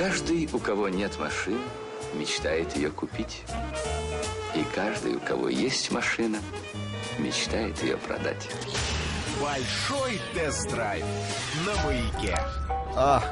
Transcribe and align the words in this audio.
Каждый, 0.00 0.48
у 0.54 0.58
кого 0.58 0.88
нет 0.88 1.18
машины, 1.18 1.60
мечтает 2.14 2.74
ее 2.74 2.88
купить. 2.88 3.42
И 4.54 4.64
каждый, 4.74 5.16
у 5.16 5.20
кого 5.20 5.50
есть 5.50 5.90
машина, 5.90 6.38
мечтает 7.18 7.82
ее 7.82 7.98
продать. 7.98 8.48
Большой 9.42 10.18
тест-драйв 10.32 11.04
на 11.66 11.84
маяке. 11.84 12.38
А, 12.96 13.22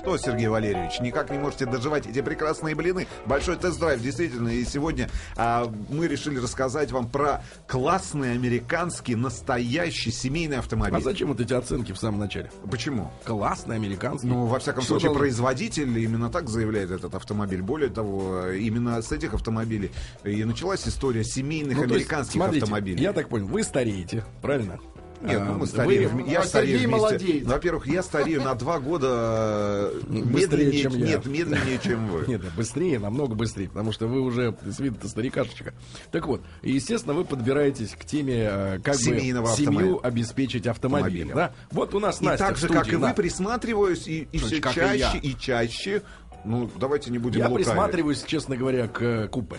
что, 0.00 0.16
Сергей 0.16 0.48
Валерьевич, 0.48 0.98
никак 1.00 1.30
не 1.30 1.38
можете 1.38 1.66
доживать 1.66 2.06
эти 2.06 2.22
прекрасные 2.22 2.74
блины? 2.74 3.06
Большой 3.26 3.56
тест-драйв, 3.56 4.00
действительно. 4.00 4.48
И 4.48 4.64
сегодня 4.64 5.10
а, 5.36 5.70
мы 5.90 6.08
решили 6.08 6.38
рассказать 6.38 6.90
вам 6.90 7.08
про 7.08 7.42
классный 7.66 8.32
американский 8.32 9.14
настоящий 9.14 10.10
семейный 10.10 10.56
автомобиль. 10.58 10.96
А 10.96 11.00
зачем 11.00 11.28
вот 11.28 11.40
эти 11.40 11.52
оценки 11.52 11.92
в 11.92 11.98
самом 11.98 12.20
начале? 12.20 12.50
Почему? 12.70 13.10
Классный 13.24 13.76
американский. 13.76 14.26
Ну, 14.28 14.46
во 14.46 14.58
всяком 14.58 14.82
Что 14.82 14.94
случае, 14.94 15.08
должен- 15.08 15.20
производитель 15.20 15.98
именно 15.98 16.30
так 16.30 16.48
заявляет 16.48 16.90
этот 16.90 17.14
автомобиль. 17.14 17.60
Более 17.60 17.90
того, 17.90 18.48
именно 18.48 19.02
с 19.02 19.12
этих 19.12 19.34
автомобилей 19.34 19.90
и 20.24 20.44
началась 20.44 20.88
история 20.88 21.24
семейных 21.24 21.76
Ну, 21.76 21.82
то 21.82 21.94
есть, 21.94 22.06
американских 22.06 22.34
смотрите, 22.40 22.64
автомобилей. 22.64 23.02
Я 23.02 23.12
так 23.12 23.28
понял, 23.28 23.46
вы 23.48 23.62
стареете, 23.62 24.24
правильно? 24.40 24.78
Нет, 25.22 25.40
ну 25.44 25.52
А, 25.54 25.58
мы 25.58 25.66
стареем. 25.66 26.16
вы- 26.16 26.30
я 26.30 26.42
старею 26.44 26.78
Сергей 26.78 26.86
вместе. 26.86 27.02
молодеет. 27.06 27.46
Во-первых, 27.46 27.86
я 27.86 28.02
старею 28.02 28.42
на 28.42 28.54
два 28.54 28.78
года 28.80 29.90
э, 29.92 30.00
Быстрее, 30.08 30.66
медленнее, 30.66 30.82
чем 30.82 30.92
я. 30.96 31.06
Нет, 31.06 31.26
медленнее, 31.26 31.78
чем 31.84 32.06
вы. 32.08 32.24
Нет, 32.26 32.42
быстрее, 32.56 32.98
намного 32.98 33.34
быстрее, 33.34 33.68
потому 33.68 33.92
что 33.92 34.06
вы 34.06 34.20
уже 34.20 34.56
с 34.64 34.78
виду 34.80 35.06
старикашечка. 35.08 35.74
Так 36.10 36.26
вот, 36.26 36.40
и, 36.62 36.72
естественно, 36.72 37.14
вы 37.14 37.24
подбираеть 37.24 37.78
к 37.96 38.04
теме, 38.04 38.48
э, 38.50 38.78
как 38.82 38.94
Семейного 38.96 39.46
бы 39.50 39.52
семью 39.56 39.68
автомобиля. 39.96 39.98
обеспечить 40.02 40.66
автомобилем. 40.66 41.32
Да? 41.34 41.52
Вот 41.70 41.94
у 41.94 42.00
нас 42.00 42.20
И 42.20 42.24
Настя 42.24 42.46
так 42.46 42.56
же, 42.56 42.66
студии, 42.66 42.78
как 42.78 42.88
и 42.88 42.96
да. 42.96 43.08
вы, 43.08 43.14
присматриваюсь 43.14 44.06
и, 44.08 44.26
и 44.32 44.38
все 44.38 44.56
и 44.56 44.62
чаще 44.62 44.98
я. 44.98 45.12
и 45.22 45.34
чаще. 45.38 46.02
Ну, 46.44 46.70
давайте 46.80 47.10
не 47.10 47.18
будем 47.18 47.40
Я 47.40 47.48
лукавить. 47.48 47.66
присматриваюсь, 47.66 48.22
честно 48.26 48.56
говоря, 48.56 48.88
к 48.88 49.02
э, 49.02 49.28
купе. 49.28 49.56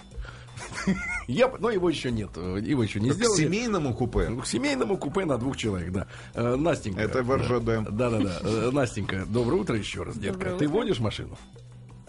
Я, 1.28 1.52
но 1.60 1.70
его 1.70 1.90
еще 1.90 2.12
нет, 2.12 2.30
э, 2.36 2.60
его 2.64 2.84
еще 2.84 3.00
не 3.00 3.10
К 3.10 3.14
сделали. 3.14 3.38
семейному 3.44 3.94
купе. 3.94 4.28
К 4.42 4.46
семейному 4.46 4.98
купе 4.98 5.26
на 5.26 5.38
двух 5.38 5.58
человек, 5.58 5.92
да. 5.92 6.08
Э, 6.34 6.56
Настенька. 6.56 7.02
Это 7.02 7.24
в 7.24 7.36
РЖД. 7.36 7.90
Да, 7.92 8.10
да, 8.10 8.20
да. 8.20 8.40
Э, 8.44 8.70
Настенька, 8.72 9.26
доброе 9.28 9.62
утро 9.62 9.78
еще 9.78 10.04
раз, 10.04 10.16
детка. 10.18 10.40
Доброе 10.40 10.58
Ты 10.60 10.66
утро. 10.68 10.76
водишь 10.78 11.00
машину? 11.00 11.38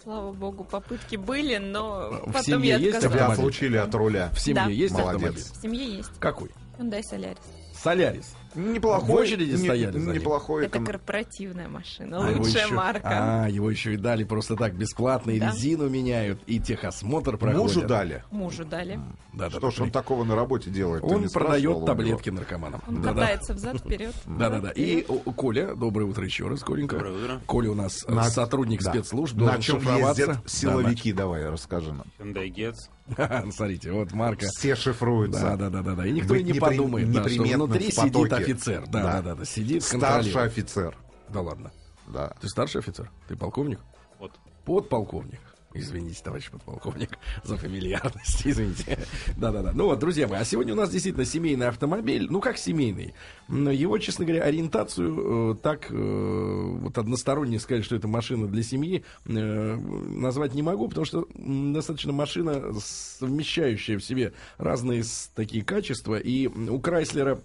Слава 0.03 0.33
богу, 0.33 0.65
попытки 0.65 1.15
были, 1.17 1.59
но 1.59 2.11
В 2.27 2.33
потом 2.33 2.43
семье 2.43 2.71
я 2.71 2.77
есть 2.79 2.97
отказалась. 2.97 3.37
Тебя 3.37 3.45
отлучили 3.45 3.77
от 3.77 3.95
руля. 3.95 4.31
В 4.35 4.41
семье 4.41 4.65
Да. 4.65 4.71
есть 4.71 4.95
Молодец. 4.95 5.15
автомобиль? 5.15 5.43
В 5.43 5.63
семье 5.63 5.97
есть. 5.97 6.11
Какой? 6.19 6.51
Hyundai 6.79 7.03
Solaris. 7.09 7.39
Солярис. 7.81 8.35
Неплохой. 8.55 9.09
В 9.09 9.19
очереди 9.19 9.53
не- 9.53 9.57
стояли 9.65 9.99
за 9.99 10.07
ним? 10.07 10.13
Неплохой. 10.15 10.67
Это 10.67 10.79
кон- 10.79 10.87
корпоративная 10.87 11.69
машина, 11.69 12.19
А 12.19 12.31
лучшая 12.39 12.65
еще- 12.67 12.75
марка. 12.75 13.45
А, 13.45 13.49
его 13.49 13.71
еще 13.71 13.95
и 13.95 13.97
дали 13.97 14.25
просто 14.25 14.57
так 14.57 14.75
бесплатно, 14.75 15.31
и 15.31 15.41
Да. 15.41 15.51
резину 15.51 15.89
меняют, 15.89 16.41
и 16.47 16.61
техосмотр 16.61 17.37
проходят. 17.37 17.63
Мужу 17.77 17.87
дали. 17.87 18.25
Мужу 18.31 18.65
дали. 18.65 18.99
Да, 19.33 19.49
да, 19.49 19.59
Что 19.59 19.71
ж 19.71 19.81
он 19.81 19.91
такого 19.91 20.25
на 20.25 20.35
работе 20.37 20.71
делает? 20.71 21.03
Он 21.05 21.29
продает 21.31 21.85
таблетки 21.87 22.31
наркоманам. 22.31 22.83
Он 22.87 22.97
Да-да. 23.01 23.21
катается 23.21 23.55
взад-вперед. 23.55 24.15
Да-да-да. 24.27 24.71
И 24.73 25.03
Коля, 25.37 25.75
доброе 25.75 26.05
утро 26.05 26.25
еще 26.25 26.49
раз, 26.49 26.61
Коленька. 26.63 26.97
Доброе 26.97 27.13
утро. 27.25 27.41
Коля 27.47 27.71
у 27.71 27.75
нас 27.75 28.05
э, 28.07 28.13
На- 28.13 28.25
сотрудник 28.25 28.83
да. 28.83 28.91
спецслужб, 28.91 29.37
На 29.37 29.59
чем 29.61 29.79
ездят 29.79 30.39
силовики? 30.47 31.13
Давай, 31.13 31.49
расскажи 31.49 31.93
нам. 31.93 32.07
Hyundai 32.19 32.53
Getz. 32.53 32.77
Смотрите, 33.53 33.93
вот 33.93 34.13
марка. 34.13 34.47
Все 34.47 34.75
шифруются. 34.75 35.41
Да, 35.41 35.57
да, 35.57 35.71
да, 35.71 35.83
да, 35.83 35.95
да. 35.95 36.07
И 36.07 36.13
никто 36.13 36.35
и 36.35 36.43
не 36.43 36.55
подумает, 36.55 37.11
да, 37.13 37.29
что 37.29 37.43
внутри 37.43 37.91
сидит 37.91 38.33
офицер. 38.33 38.87
Да, 38.87 39.03
да, 39.03 39.23
да, 39.23 39.35
да, 39.35 39.45
сидит, 39.45 39.83
Старший 39.83 40.43
офицер. 40.43 40.97
Да 41.29 41.41
ладно. 41.41 41.73
Да. 42.09 42.35
Ты 42.41 42.49
старший 42.49 42.81
офицер? 42.81 43.11
Ты 43.29 43.37
полковник? 43.37 43.81
Вот. 44.19 44.33
Подполковник. 44.65 45.41
Извините, 45.75 46.23
товарищ 46.23 46.51
подполковник, 46.51 47.19
за 47.45 47.57
фамильярность, 47.57 48.43
извините. 48.45 48.99
Да-да-да. 49.37 49.73
Ну 49.73 49.87
вот, 49.87 49.99
друзья 49.99 50.29
мои, 50.29 50.41
а 50.41 50.45
сегодня 50.45 50.75
у 50.75 50.77
нас 50.77 50.91
действительно 50.91 51.25
семейный 51.25 51.69
автомобиль. 51.69 52.27
Ну, 52.31 52.41
как 52.41 52.59
семейный? 52.59 53.15
Но 53.49 53.71
Его, 53.71 53.99
честно 53.99 54.25
говоря, 54.25 54.45
ориентацию 54.45 55.53
э, 55.53 55.57
так 55.63 55.87
э, 55.91 55.95
вот 55.95 56.99
односторонне 56.99 57.59
сказать, 57.59 57.85
что 57.85 57.97
это 57.97 58.09
машина 58.09 58.47
для 58.49 58.63
семьи, 58.63 59.05
э, 59.27 59.77
назвать 59.77 60.55
не 60.55 60.63
могу, 60.63 60.89
потому 60.89 61.05
что 61.05 61.27
достаточно 61.35 62.13
машина, 62.13 62.73
совмещающая 62.79 63.99
в 63.99 64.05
себе 64.05 64.33
разные 64.59 65.05
такие 65.35 65.65
качества. 65.65 66.17
И 66.17 66.47
у 66.47 66.81
Крайслера 66.81 67.41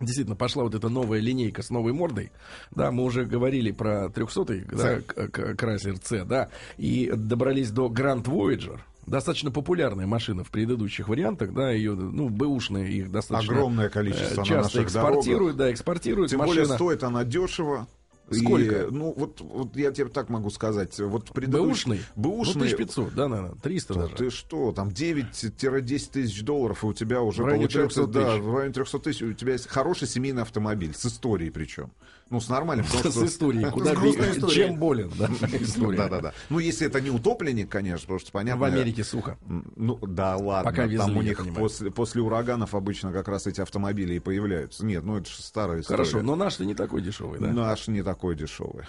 Действительно, 0.00 0.34
пошла 0.34 0.64
вот 0.64 0.74
эта 0.74 0.88
новая 0.88 1.20
линейка 1.20 1.62
с 1.62 1.70
новой 1.70 1.92
мордой. 1.92 2.32
Да, 2.72 2.90
мы 2.90 3.04
уже 3.04 3.24
говорили 3.24 3.70
про 3.70 4.06
300-й 4.06 4.64
да, 4.64 5.00
к- 5.00 5.28
к- 5.30 5.54
Chrysler 5.54 5.98
C, 6.02 6.24
да, 6.24 6.48
и 6.76 7.12
добрались 7.14 7.70
до 7.70 7.86
Grand 7.86 8.24
Voyager. 8.24 8.80
Достаточно 9.06 9.50
популярная 9.50 10.06
машина 10.06 10.42
в 10.44 10.50
предыдущих 10.50 11.08
вариантах, 11.08 11.52
да, 11.52 11.70
ее, 11.70 11.94
ну, 11.94 12.28
бэушные 12.28 12.90
их 12.90 13.12
достаточно 13.12 13.52
Огромное 13.54 13.86
э, 13.86 13.90
количество 13.90 14.40
на 14.40 14.46
часто 14.46 14.78
наших 14.78 14.82
экспортируют, 14.84 15.56
да, 15.56 15.70
экспортируют. 15.70 16.30
Тем 16.30 16.38
машина. 16.40 16.62
более 16.62 16.74
стоит 16.74 17.02
она 17.04 17.22
дешево. 17.24 17.86
И, 18.30 18.36
Сколько? 18.36 18.88
ну, 18.90 19.12
вот, 19.14 19.40
вот 19.42 19.76
я 19.76 19.92
тебе 19.92 20.08
так 20.08 20.30
могу 20.30 20.48
сказать. 20.48 20.98
Вот 20.98 21.30
предыдущий... 21.32 21.90
Бэушный? 21.90 22.00
Бэушный. 22.16 22.70
Ну, 22.70 22.74
1500, 22.74 23.14
да, 23.14 23.28
наверное, 23.28 23.56
300 23.60 23.94
Да 23.94 24.00
даже. 24.00 24.14
Ты 24.14 24.30
что, 24.30 24.72
там 24.72 24.88
9-10 24.88 26.10
тысяч 26.10 26.42
долларов, 26.42 26.84
и 26.84 26.86
у 26.86 26.92
тебя 26.94 27.20
уже 27.20 27.42
получается, 27.42 28.06
300 28.06 28.06
да, 28.06 28.36
в 28.36 28.54
районе 28.54 28.72
300 28.72 28.98
тысяч, 29.00 29.22
у 29.22 29.32
тебя 29.34 29.52
есть 29.52 29.66
хороший 29.68 30.08
семейный 30.08 30.42
автомобиль, 30.42 30.94
с 30.94 31.04
историей 31.04 31.50
причем. 31.50 31.90
Ну, 32.30 32.40
с 32.40 32.48
нормальным. 32.48 32.86
потому 32.86 33.10
С 33.12 33.22
историей, 33.24 33.70
куда 33.70 33.94
С 33.94 34.52
чем 34.52 34.76
болен, 34.76 35.12
да, 35.18 35.26
история. 35.60 35.98
Да, 35.98 36.08
да, 36.08 36.20
да. 36.20 36.34
Ну, 36.48 36.58
если 36.58 36.86
это 36.86 37.00
не 37.00 37.10
утопленник, 37.10 37.68
конечно, 37.68 38.02
потому 38.02 38.18
что 38.20 38.32
понятно. 38.32 38.60
В 38.60 38.64
Америке 38.64 39.04
сухо. 39.04 39.36
Ну, 39.76 39.98
да, 39.98 40.36
ладно. 40.36 40.70
Пока 40.70 40.84
везли, 40.84 40.98
там 40.98 41.16
у 41.16 41.22
них 41.22 41.54
после, 41.54 41.90
после 41.90 42.22
ураганов 42.22 42.74
обычно 42.74 43.12
как 43.12 43.28
раз 43.28 43.46
эти 43.46 43.60
автомобили 43.60 44.14
и 44.14 44.18
появляются. 44.18 44.84
Нет, 44.84 45.04
ну 45.04 45.18
это 45.18 45.28
же 45.28 45.42
старая 45.42 45.80
история. 45.80 45.98
Хорошо, 45.98 46.22
но 46.22 46.34
наш-то 46.34 46.64
не 46.64 46.74
такой 46.74 47.02
дешевый, 47.02 47.38
да? 47.38 47.48
Наш 47.48 47.88
не 47.88 48.02
такой 48.02 48.36
дешевый. 48.36 48.84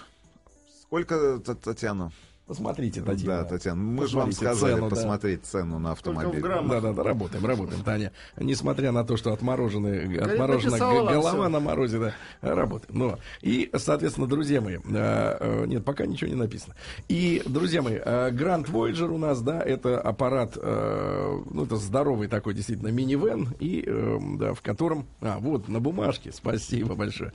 Сколько, 0.82 1.38
Татьяна? 1.38 2.12
Посмотрите, 2.46 3.00
Да, 3.00 3.12
Татьяна. 3.12 3.44
Татьяна, 3.44 3.82
мы 3.82 4.06
же 4.06 4.16
вам 4.16 4.28
Посмотрите 4.28 4.54
сказали 4.54 4.74
цену, 4.74 4.88
да. 4.88 4.94
посмотреть 4.94 5.44
цену 5.44 5.78
на 5.80 5.92
автомобиль. 5.92 6.40
Да, 6.40 6.80
да, 6.80 6.92
да, 6.92 7.02
работаем, 7.02 7.44
работаем, 7.44 7.82
Таня. 7.82 8.12
Несмотря 8.36 8.92
на 8.92 9.04
то, 9.04 9.16
что 9.16 9.32
отмороженная, 9.32 10.24
отморожена 10.24 10.78
голова 10.78 11.48
на 11.48 11.58
морозе, 11.58 11.98
да, 11.98 12.14
работаем. 12.42 12.96
Ну, 12.96 13.18
и, 13.42 13.68
соответственно, 13.74 14.28
друзья 14.28 14.60
мои, 14.60 14.76
э, 14.76 14.80
э, 14.84 15.66
нет, 15.66 15.84
пока 15.84 16.06
ничего 16.06 16.30
не 16.30 16.36
написано. 16.36 16.76
И, 17.08 17.42
друзья 17.46 17.82
мои, 17.82 17.96
э, 17.96 18.30
Grand 18.30 18.70
Voyager 18.70 19.08
у 19.08 19.18
нас, 19.18 19.42
да, 19.42 19.60
это 19.60 20.00
аппарат, 20.00 20.56
э, 20.56 21.42
ну, 21.50 21.64
это 21.64 21.74
здоровый 21.74 22.28
такой, 22.28 22.54
действительно, 22.54 22.88
минивэн, 22.88 23.56
и, 23.58 23.82
э, 23.84 24.18
да, 24.38 24.54
в 24.54 24.62
котором, 24.62 25.06
а, 25.20 25.38
вот, 25.40 25.66
на 25.66 25.80
бумажке, 25.80 26.30
спасибо 26.32 26.94
большое. 26.94 27.32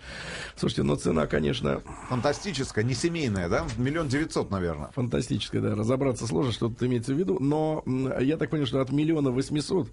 Слушайте, 0.55 0.83
ну, 0.83 0.95
цена, 0.95 1.27
конечно, 1.27 1.81
Фантастическая, 2.07 2.85
не 2.85 2.93
семейная, 2.93 3.49
да? 3.49 3.65
Миллион 3.75 4.07
девятьсот, 4.07 4.51
наверное. 4.51 4.89
Фантастическая, 5.01 5.61
да, 5.61 5.75
разобраться 5.75 6.27
сложно, 6.27 6.51
что 6.51 6.69
тут 6.69 6.83
имеется 6.83 7.13
в 7.13 7.17
виду, 7.17 7.37
но 7.39 7.83
я 8.19 8.37
так 8.37 8.49
понял, 8.49 8.65
что 8.65 8.81
от 8.81 8.91
миллиона 8.91 9.31
восьмисот 9.31 9.89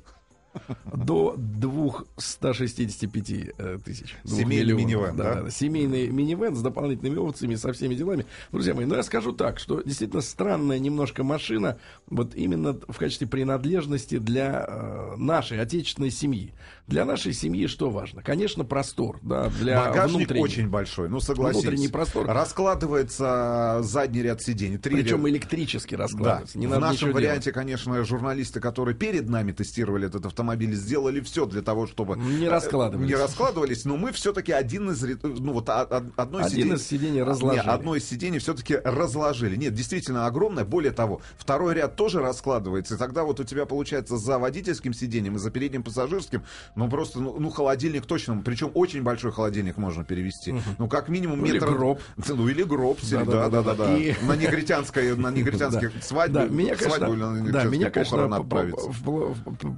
до 0.84 1.34
265 1.36 3.30
э, 3.58 3.78
тысяч. 3.84 4.16
Семейный 4.24 4.74
минивэн, 4.74 5.16
да? 5.16 5.50
Семейный 5.50 6.08
минивэн 6.08 6.54
с 6.54 6.62
дополнительными 6.62 7.18
опциями, 7.18 7.54
со 7.54 7.72
всеми 7.72 7.94
делами. 7.94 8.26
Друзья 8.52 8.74
мои, 8.74 8.84
ну 8.84 8.94
я 8.94 9.02
скажу 9.02 9.32
так, 9.32 9.58
что 9.58 9.82
действительно 9.82 10.22
странная 10.22 10.78
немножко 10.78 11.24
машина, 11.24 11.78
вот 12.08 12.34
именно 12.34 12.74
в 12.74 12.98
качестве 12.98 13.26
принадлежности 13.26 14.18
для 14.18 14.64
э, 14.66 15.16
нашей 15.16 15.60
отечественной 15.60 16.10
семьи. 16.10 16.52
Для 16.86 17.04
нашей 17.04 17.34
семьи 17.34 17.66
что 17.66 17.90
важно? 17.90 18.22
Конечно, 18.22 18.64
простор, 18.64 19.18
да, 19.22 19.50
для 19.60 19.84
Багажник 19.84 20.30
очень 20.30 20.68
большой, 20.68 21.10
ну 21.10 21.20
согласись. 21.20 21.62
Внутренний 21.62 21.88
простор. 21.88 22.26
Раскладывается 22.26 23.80
задний 23.82 24.22
ряд 24.22 24.40
сидений. 24.40 24.78
Три 24.78 24.96
Причем 24.96 25.18
ряда. 25.18 25.30
электрически 25.30 25.96
Да. 25.96 26.04
раскладывается. 26.04 26.58
Не 26.58 26.66
в 26.66 26.78
нашем 26.78 27.12
варианте, 27.12 27.52
конечно, 27.52 28.02
журналисты, 28.04 28.60
которые 28.60 28.94
перед 28.94 29.28
нами 29.28 29.52
тестировали 29.52 30.06
этот 30.06 30.26
автомобиль, 30.26 30.47
сделали 30.56 31.20
все 31.20 31.46
для 31.46 31.62
того, 31.62 31.86
чтобы 31.86 32.16
Не 32.16 32.46
э, 32.46 32.50
раскладывались. 32.50 33.08
Не 33.08 33.14
раскладывались, 33.14 33.84
но 33.84 33.96
мы 33.96 34.12
все-таки 34.12 34.52
один 34.52 34.90
из 34.90 35.02
ну 35.22 35.52
вот 35.52 35.68
а- 35.68 35.82
одно 36.16 36.40
из 36.40 36.46
Один 36.46 36.58
сидений- 36.58 36.74
из 36.76 36.86
сидений 36.86 37.22
разложили. 37.22 37.62
Не, 37.64 37.70
одно 37.70 37.94
из 37.96 38.04
сидений 38.08 38.38
все-таки 38.38 38.76
разложили. 38.84 39.56
Нет, 39.56 39.74
действительно 39.74 40.26
огромное. 40.26 40.64
Более 40.64 40.92
того, 40.92 41.20
второй 41.36 41.74
ряд 41.74 41.96
тоже 41.96 42.20
раскладывается, 42.20 42.94
и 42.94 42.98
тогда 42.98 43.24
вот 43.24 43.40
у 43.40 43.44
тебя 43.44 43.66
получается 43.66 44.16
за 44.16 44.38
водительским 44.38 44.92
сиденьем 44.94 45.36
и 45.36 45.38
за 45.38 45.50
передним 45.50 45.82
пассажирским, 45.82 46.42
ну 46.74 46.88
просто, 46.88 47.20
ну, 47.20 47.36
ну, 47.38 47.50
холодильник 47.50 48.06
точно, 48.06 48.40
причем 48.44 48.70
очень 48.74 49.02
большой 49.02 49.32
холодильник 49.32 49.76
можно 49.76 50.04
перевести. 50.04 50.54
Ну 50.78 50.88
как 50.88 51.08
минимум 51.08 51.40
Ну, 51.40 51.46
или 51.46 51.54
метр. 51.54 51.70
гроб. 51.72 52.00
Ну 52.28 52.48
или 52.48 52.62
гроб, 52.62 52.98
да, 53.10 53.48
да, 53.48 53.62
да, 53.62 53.74
да. 53.74 53.96
И- 53.96 54.14
На 54.22 54.36
негритянской, 54.36 55.16
на 55.16 55.30
негритянских 55.30 55.92
Да. 55.94 56.00
свадьбе, 56.02 56.34
Да, 56.40 56.46
меня, 56.46 56.76
свадьбу 56.76 57.06
конечно, 57.06 57.52
да, 57.52 57.64
меня, 57.64 57.90
конечно, 57.90 58.42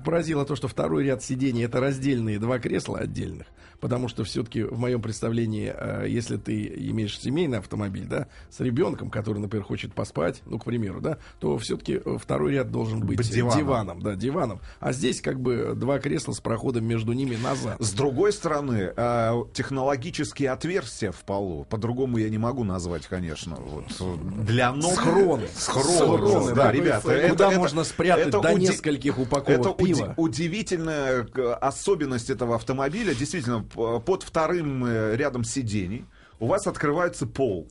поразило 0.04 0.44
то, 0.50 0.54
то, 0.54 0.56
что 0.56 0.66
второй 0.68 1.04
ряд 1.04 1.22
сидений 1.22 1.62
это 1.64 1.78
раздельные 1.78 2.40
два 2.40 2.58
кресла 2.58 2.98
отдельных, 2.98 3.46
потому 3.78 4.08
что 4.08 4.24
все-таки 4.24 4.64
в 4.64 4.76
моем 4.80 5.00
представлении, 5.00 5.72
э, 5.72 6.06
если 6.08 6.38
ты 6.38 6.66
имеешь 6.90 7.16
семейный 7.20 7.58
автомобиль, 7.58 8.04
да, 8.06 8.26
с 8.50 8.58
ребенком, 8.58 9.10
который, 9.10 9.38
например, 9.38 9.64
хочет 9.64 9.94
поспать, 9.94 10.42
ну, 10.46 10.58
к 10.58 10.64
примеру, 10.64 11.00
да, 11.00 11.18
то 11.38 11.56
все-таки 11.58 12.00
второй 12.18 12.54
ряд 12.54 12.72
должен 12.72 12.98
быть 13.00 13.16
Быть 13.18 13.30
диваном. 13.32 13.58
диваном, 13.58 14.02
да, 14.02 14.16
диваном. 14.16 14.60
А 14.80 14.92
здесь 14.92 15.20
как 15.20 15.38
бы 15.40 15.74
два 15.76 16.00
кресла 16.00 16.32
с 16.32 16.40
проходом 16.40 16.84
между 16.84 17.12
ними 17.12 17.36
назад. 17.36 17.76
С 17.78 17.92
другой 17.92 18.32
стороны, 18.32 18.92
э, 18.96 19.32
технологические 19.52 20.50
отверстия 20.50 21.12
в 21.12 21.22
полу, 21.24 21.64
по-другому 21.70 22.18
я 22.18 22.28
не 22.28 22.38
могу 22.38 22.64
назвать, 22.64 23.06
конечно, 23.06 23.54
вот, 23.56 23.84
э, 24.00 24.44
для 24.46 24.72
ног. 24.72 24.94
Схроны. 24.94 25.46
Схроны, 25.54 25.86
Схроны, 26.18 26.54
да, 26.56 26.64
да. 26.64 26.72
ребята. 26.72 27.28
Куда 27.30 27.50
можно 27.52 27.84
спрятать 27.84 28.28
это 28.28 28.40
до 28.40 28.48
уди- 28.52 28.62
нескольких 28.62 29.16
упаковок 29.18 29.60
Это 29.60 29.70
уди- 29.70 29.84
пива. 29.94 30.14
Удивительная 30.40 31.26
э, 31.34 31.52
особенность 31.60 32.30
этого 32.30 32.54
автомобиля. 32.54 33.14
Действительно, 33.14 33.62
под 33.62 34.22
вторым 34.22 34.84
э, 34.86 35.16
рядом 35.16 35.44
сидений 35.44 36.06
у 36.38 36.46
вас 36.46 36.66
открывается 36.66 37.26
пол. 37.26 37.68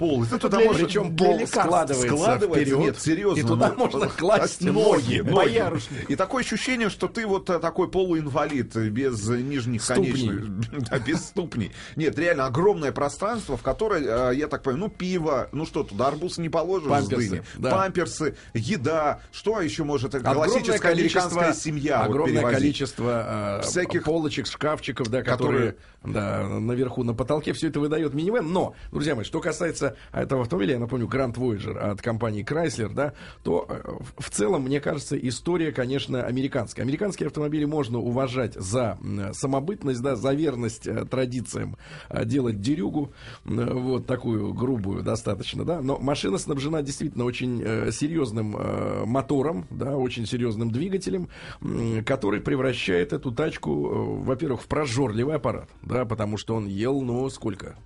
Пол. 0.00 0.24
И 0.24 0.26
ты 0.26 0.38
туда 0.38 0.58
можешь- 0.60 0.86
причем 0.86 1.14
пол 1.14 1.46
складывается 1.46 2.16
складывается. 2.16 2.64
вперед, 2.64 2.78
Нет, 2.80 3.00
серьезно. 3.00 3.38
и 3.38 3.42
туда 3.42 3.68
ну, 3.76 3.84
можно 3.84 4.06
класть 4.08 4.62
ноги. 4.62 5.18
ноги, 5.18 5.20
боярышник. 5.20 6.08
И 6.10 6.16
такое 6.16 6.42
ощущение, 6.42 6.88
что 6.88 7.06
ты 7.06 7.26
вот 7.26 7.50
э, 7.50 7.58
такой 7.58 7.90
полуинвалид 7.90 8.74
э, 8.76 8.88
без 8.88 9.28
нижних 9.28 9.86
конечностей. 9.86 10.30
Да, 10.90 10.98
без 10.98 11.22
ступней. 11.26 11.70
Нет, 11.96 12.18
реально 12.18 12.46
огромное 12.46 12.92
пространство, 12.92 13.58
в 13.58 13.62
которое, 13.62 14.30
э, 14.32 14.36
я 14.36 14.48
так 14.48 14.62
понимаю, 14.62 14.86
ну, 14.86 14.88
пиво, 14.88 15.48
ну 15.52 15.66
что, 15.66 15.84
туда 15.84 16.08
арбуз 16.08 16.38
не 16.38 16.48
положишь 16.48 16.88
Памперсы, 16.88 17.44
да. 17.58 17.70
Памперсы, 17.70 18.36
еда, 18.54 19.20
что 19.32 19.60
еще 19.60 19.84
может 19.84 20.14
Огромное 20.14 20.34
классическая 20.48 20.92
американская 20.92 21.52
семья 21.52 21.98
вот 21.98 22.06
огромное 22.10 22.36
перевозить? 22.36 22.58
количество 22.58 23.60
э, 23.60 23.66
Всяких- 23.66 24.04
полочек, 24.04 24.46
шкафчиков, 24.46 25.08
да, 25.08 25.22
которые, 25.22 25.76
да, 26.04 26.46
наверху 26.48 27.04
на 27.04 27.14
потолке, 27.14 27.52
все 27.52 27.68
это 27.68 27.80
выдает 27.80 28.14
минивэн. 28.14 28.50
Но, 28.50 28.74
друзья 28.90 29.14
мои, 29.14 29.24
что 29.24 29.40
касается 29.40 29.96
этого 30.12 30.42
автомобиля, 30.42 30.74
я 30.74 30.78
напомню, 30.78 31.06
Grand 31.06 31.34
Voyager 31.34 31.76
от 31.76 32.00
компании 32.00 32.44
Chrysler, 32.44 32.92
да, 32.92 33.12
то 33.42 33.66
э, 33.68 33.92
в- 34.18 34.30
целом, 34.30 34.62
мне 34.62 34.80
кажется, 34.80 35.16
история, 35.18 35.72
конечно, 35.72 36.22
американская. 36.24 36.84
Американские 36.84 37.26
автомобили 37.26 37.64
можно 37.64 37.98
уважать 37.98 38.54
за 38.54 38.98
самобытность, 39.32 40.00
да, 40.00 40.16
за 40.16 40.32
верность 40.32 40.86
э, 40.86 41.04
традициям 41.04 41.76
э, 42.08 42.24
делать 42.24 42.60
дерюгу, 42.60 43.12
вот 43.44 44.06
такую 44.06 44.54
грубую 44.54 45.02
достаточно, 45.02 45.64
да, 45.64 45.80
но 45.82 45.98
машина 45.98 46.38
снабжена 46.38 46.82
действительно 46.82 47.24
очень 47.24 47.90
серьезным 47.92 48.56
мотором, 49.06 49.66
да, 49.70 49.96
очень 49.96 50.26
серьезным 50.26 50.70
двигателем, 50.70 51.28
который 52.04 52.40
превращает 52.40 53.12
эту 53.12 53.32
тачку, 53.32 54.20
во-первых, 54.22 54.62
в 54.62 54.66
прожорливый 54.66 55.36
аппарат, 55.36 55.68
да, 55.90 56.04
потому 56.04 56.36
что 56.36 56.54
он 56.54 56.66
ел, 56.66 57.00
ну, 57.02 57.28
сколько? 57.30 57.76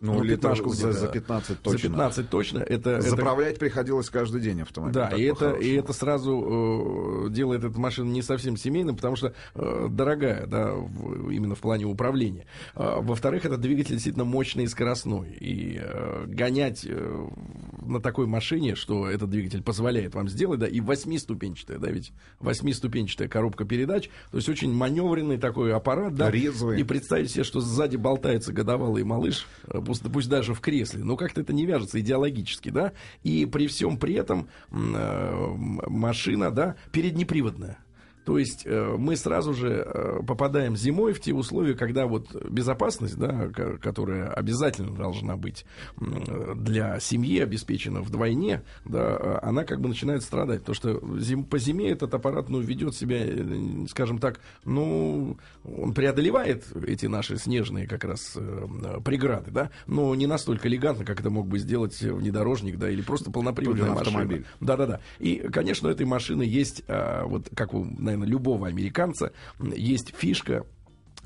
Ну, 0.00 0.22
литров 0.22 0.58
пятнашку 0.58 0.70
за, 0.74 0.92
за 0.92 1.08
15 1.08 1.48
За 1.48 1.54
точно. 1.62 1.88
15 1.88 2.28
точно. 2.28 2.58
Это, 2.58 2.90
это 2.90 3.08
Заправлять 3.08 3.58
приходилось 3.58 4.10
каждый 4.10 4.42
день 4.42 4.60
автомобиль. 4.60 4.92
да, 4.92 5.08
и 5.08 5.22
это, 5.22 5.52
и 5.52 5.72
это 5.76 5.94
сразу 5.94 7.24
э, 7.26 7.30
делает 7.30 7.64
эту 7.64 7.80
машину 7.80 8.10
не 8.10 8.20
совсем 8.20 8.58
семейной, 8.58 8.94
потому 8.94 9.16
что 9.16 9.32
э, 9.54 9.86
дорогая, 9.90 10.46
да, 10.46 10.72
в- 10.74 11.30
именно 11.30 11.54
в 11.54 11.60
плане 11.60 11.86
управления. 11.86 12.44
А, 12.74 13.00
во-вторых, 13.00 13.46
этот 13.46 13.62
двигатель 13.62 13.92
действительно 13.92 14.26
мощный 14.26 14.64
и 14.64 14.66
скоростной. 14.66 15.30
И 15.40 15.80
э, 15.82 16.24
гонять 16.26 16.84
э, 16.86 17.26
на 17.84 18.00
такой 18.00 18.26
машине, 18.26 18.74
что 18.74 19.08
этот 19.08 19.30
двигатель 19.30 19.62
позволяет 19.62 20.14
вам 20.14 20.28
сделать, 20.28 20.60
да, 20.60 20.66
и 20.66 20.80
восьмиступенчатая, 20.80 21.78
да, 21.78 21.90
ведь 21.90 22.12
восьмиступенчатая 22.40 23.28
коробка 23.28 23.64
передач, 23.64 24.10
то 24.30 24.38
есть 24.38 24.48
очень 24.48 24.72
маневренный 24.72 25.38
такой 25.38 25.74
аппарат, 25.74 26.14
да. 26.14 26.30
Резвый. 26.30 26.80
И 26.80 26.84
представить 26.84 27.30
себе, 27.30 27.44
что 27.44 27.60
сзади 27.60 27.96
болтается 27.96 28.52
годовалый 28.52 29.04
малыш, 29.04 29.46
э, 29.68 29.80
пусть, 29.84 30.02
пусть 30.02 30.28
даже 30.28 30.54
в 30.54 30.60
кресле, 30.60 31.04
но 31.04 31.16
как-то 31.16 31.40
это 31.40 31.52
не 31.52 31.66
вяжется 31.66 32.00
идеологически, 32.00 32.70
да, 32.70 32.92
и 33.22 33.46
при 33.46 33.66
всем 33.66 33.98
при 33.98 34.14
этом 34.14 34.48
э, 34.70 35.54
машина, 35.86 36.50
да, 36.50 36.76
переднеприводная. 36.92 37.78
То 38.24 38.38
есть 38.38 38.62
э, 38.64 38.96
мы 38.98 39.16
сразу 39.16 39.52
же 39.52 39.68
э, 39.86 40.20
попадаем 40.26 40.76
зимой 40.76 41.12
в 41.12 41.20
те 41.20 41.32
условия, 41.34 41.74
когда 41.74 42.06
вот 42.06 42.34
безопасность, 42.50 43.18
да, 43.18 43.48
ко- 43.48 43.76
которая 43.78 44.30
обязательно 44.30 44.92
должна 44.94 45.36
быть 45.36 45.66
для 46.54 46.98
семьи 47.00 47.40
обеспечена 47.40 48.00
вдвойне, 48.00 48.62
да, 48.84 49.16
э, 49.20 49.38
она 49.42 49.64
как 49.64 49.80
бы 49.80 49.88
начинает 49.88 50.22
страдать, 50.22 50.60
потому 50.60 50.74
что 50.74 50.90
зим- 51.18 51.44
по 51.44 51.58
зиме 51.58 51.90
этот 51.90 52.14
аппарат, 52.14 52.48
ну, 52.48 52.60
ведет 52.60 52.94
себя, 52.94 53.20
скажем 53.88 54.18
так, 54.18 54.40
ну, 54.64 55.36
он 55.64 55.92
преодолевает 55.92 56.64
эти 56.86 57.06
наши 57.06 57.36
снежные 57.36 57.86
как 57.86 58.04
раз 58.04 58.36
преграды, 59.04 59.50
да, 59.50 59.70
но 59.86 60.14
не 60.14 60.26
настолько 60.26 60.68
элегантно, 60.68 61.04
как 61.04 61.20
это 61.20 61.30
мог 61.30 61.46
бы 61.46 61.58
сделать 61.58 62.00
внедорожник, 62.00 62.78
да, 62.78 62.88
или 62.90 63.02
просто 63.02 63.30
машина. 63.94 64.18
автомобиль. 64.18 64.46
Да-да-да. 64.60 65.00
И, 65.18 65.36
конечно, 65.52 65.88
у 65.88 65.92
этой 65.92 66.06
машины 66.06 66.42
есть, 66.42 66.82
а, 66.88 67.24
вот 67.26 67.48
как 67.54 67.74
у, 67.74 67.84
наверное, 67.84 68.13
любого 68.22 68.68
американца, 68.68 69.32
есть 69.58 70.14
фишка, 70.16 70.64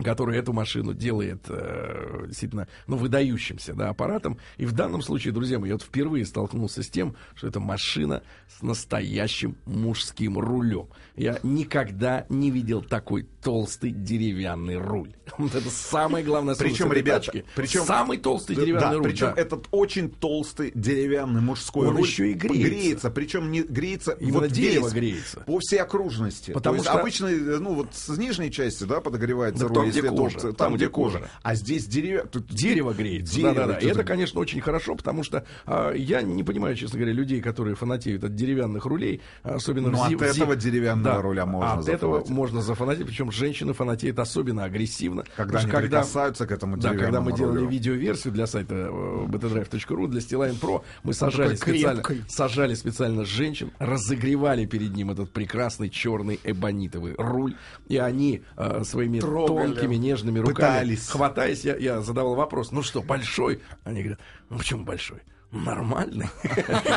которая 0.02 0.38
эту 0.38 0.52
машину 0.52 0.94
делает 0.94 1.44
э, 1.48 2.24
действительно 2.26 2.68
ну, 2.86 2.96
выдающимся 2.96 3.74
да, 3.74 3.88
аппаратом. 3.90 4.38
И 4.56 4.64
в 4.66 4.72
данном 4.72 5.02
случае, 5.02 5.32
друзья 5.32 5.58
мои, 5.58 5.68
я 5.68 5.74
вот 5.74 5.82
впервые 5.82 6.24
столкнулся 6.26 6.82
с 6.82 6.88
тем, 6.88 7.16
что 7.34 7.48
это 7.48 7.60
машина 7.60 8.22
с 8.58 8.62
настоящим 8.62 9.56
мужским 9.66 10.38
рулем. 10.38 10.88
Я 11.16 11.38
никогда 11.42 12.26
не 12.28 12.50
видел 12.50 12.82
такой 12.82 13.26
толстый 13.42 13.90
деревянный 13.90 14.76
руль. 14.76 15.12
Вот 15.38 15.54
это 15.54 15.68
самое 15.70 16.24
главное 16.24 16.54
Причем, 16.54 16.92
ребята, 16.92 17.30
причем- 17.54 17.84
самый 17.84 18.16
толстый 18.18 18.56
Да, 18.56 18.62
деревянный 18.62 18.96
руль. 18.98 19.10
причем 19.10 19.26
да. 19.26 19.40
этот 19.40 19.68
очень 19.70 20.10
толстый 20.10 20.72
деревянный 20.74 21.40
мужской 21.40 21.86
Он 21.88 21.96
руль 21.96 22.06
еще 22.06 22.30
и 22.30 22.34
греется. 22.34 23.10
причем 23.10 23.50
не 23.52 23.62
греется 23.62 24.12
Именно 24.12 24.40
вот 24.40 24.50
дерево 24.52 24.84
весь, 24.86 24.92
греется. 24.94 25.40
по 25.40 25.58
всей 25.60 25.80
окружности. 25.80 26.52
Потому 26.52 26.76
То 26.76 26.78
есть 26.78 26.88
что- 26.90 26.98
обычно, 27.00 27.26
э, 27.26 27.58
ну 27.58 27.74
вот 27.74 27.88
с 27.94 28.08
нижней 28.16 28.50
части, 28.50 28.84
да, 28.84 29.00
подогревается 29.00 29.68
Да 29.68 29.74
руль, 29.74 29.87
если 29.88 30.00
где 30.00 30.08
кожа, 30.10 30.36
опция, 30.36 30.52
там, 30.52 30.74
где 30.74 30.88
кожа. 30.88 31.28
А 31.42 31.54
здесь 31.54 31.86
дерево, 31.86 32.26
тут 32.26 32.46
Дерево 32.46 32.92
греется. 32.92 33.34
Дерево, 33.34 33.54
да, 33.54 33.66
да, 33.66 33.72
да. 33.74 33.78
И 33.78 33.86
это- 33.86 34.04
конечно, 34.04 34.40
очень 34.40 34.60
хорошо, 34.60 34.94
потому 34.94 35.22
что 35.22 35.44
а, 35.66 35.92
я 35.92 36.22
не 36.22 36.42
понимаю, 36.44 36.74
честно 36.76 36.98
говоря, 36.98 37.14
людей, 37.14 37.40
которые 37.40 37.74
фанатеют 37.74 38.24
от 38.24 38.34
деревянных 38.34 38.84
рулей, 38.86 39.20
особенно 39.42 39.90
Ну, 39.90 40.04
в 40.04 40.08
зи- 40.08 40.14
от 40.14 40.22
этого 40.22 40.56
деревянного 40.56 41.16
Да, 41.16 41.22
руля 41.22 41.46
можно 41.46 41.72
От 41.74 41.88
этого 41.88 42.24
можно 42.28 42.62
зафанатеть, 42.62 43.06
причем 43.06 43.30
женщины 43.30 43.72
фанатеют 43.72 44.18
особенно 44.18 44.64
агрессивно. 44.64 45.24
Когда 45.36 45.58
они 45.60 45.68
что 45.68 45.80
прикасаются 45.80 46.46
к 46.46 46.52
этому 46.52 46.76
Да, 46.76 46.90
когда 46.90 47.20
мы 47.20 47.32
деревянному 47.32 47.36
делали 47.36 47.56
рулю. 47.58 47.68
видеоверсию 47.70 48.32
для 48.32 48.46
сайта 48.46 48.74
э, 48.74 49.26
btdrive.ru, 49.28 50.06
для 50.08 50.20
Stillline 50.20 50.60
Pro, 50.60 50.82
мы 51.02 51.12
сажали 51.12 51.54
специально, 51.54 52.02
сажали 52.28 52.74
специально 52.74 53.24
женщин, 53.24 53.70
разогревали 53.78 54.66
перед 54.66 54.94
ним 54.94 55.10
этот 55.10 55.30
прекрасный 55.30 55.88
черный 55.90 56.38
эбонитовый 56.44 57.14
руль, 57.16 57.54
и 57.88 57.96
они 57.96 58.42
э, 58.56 58.82
своими 58.84 59.20
Трогали. 59.20 59.74
Тонкими 59.78 59.96
нежными 59.96 60.38
руками, 60.38 60.54
Пытались. 60.54 61.08
хватаясь, 61.08 61.64
я, 61.64 61.76
я 61.76 62.00
задавал 62.00 62.34
вопрос, 62.34 62.72
ну 62.72 62.82
что, 62.82 63.02
большой? 63.02 63.60
Они 63.84 64.00
говорят, 64.00 64.20
ну 64.50 64.58
почему 64.58 64.84
большой? 64.84 65.20
Нормальный. 65.50 66.26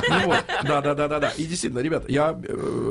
Ну 0.09 0.33
Да, 0.63 0.81
да, 0.81 0.93
да, 0.93 1.07
да, 1.07 1.19
да. 1.19 1.29
И 1.37 1.45
действительно, 1.45 1.79
ребят, 1.79 2.09
я 2.09 2.37
э, 2.43 2.90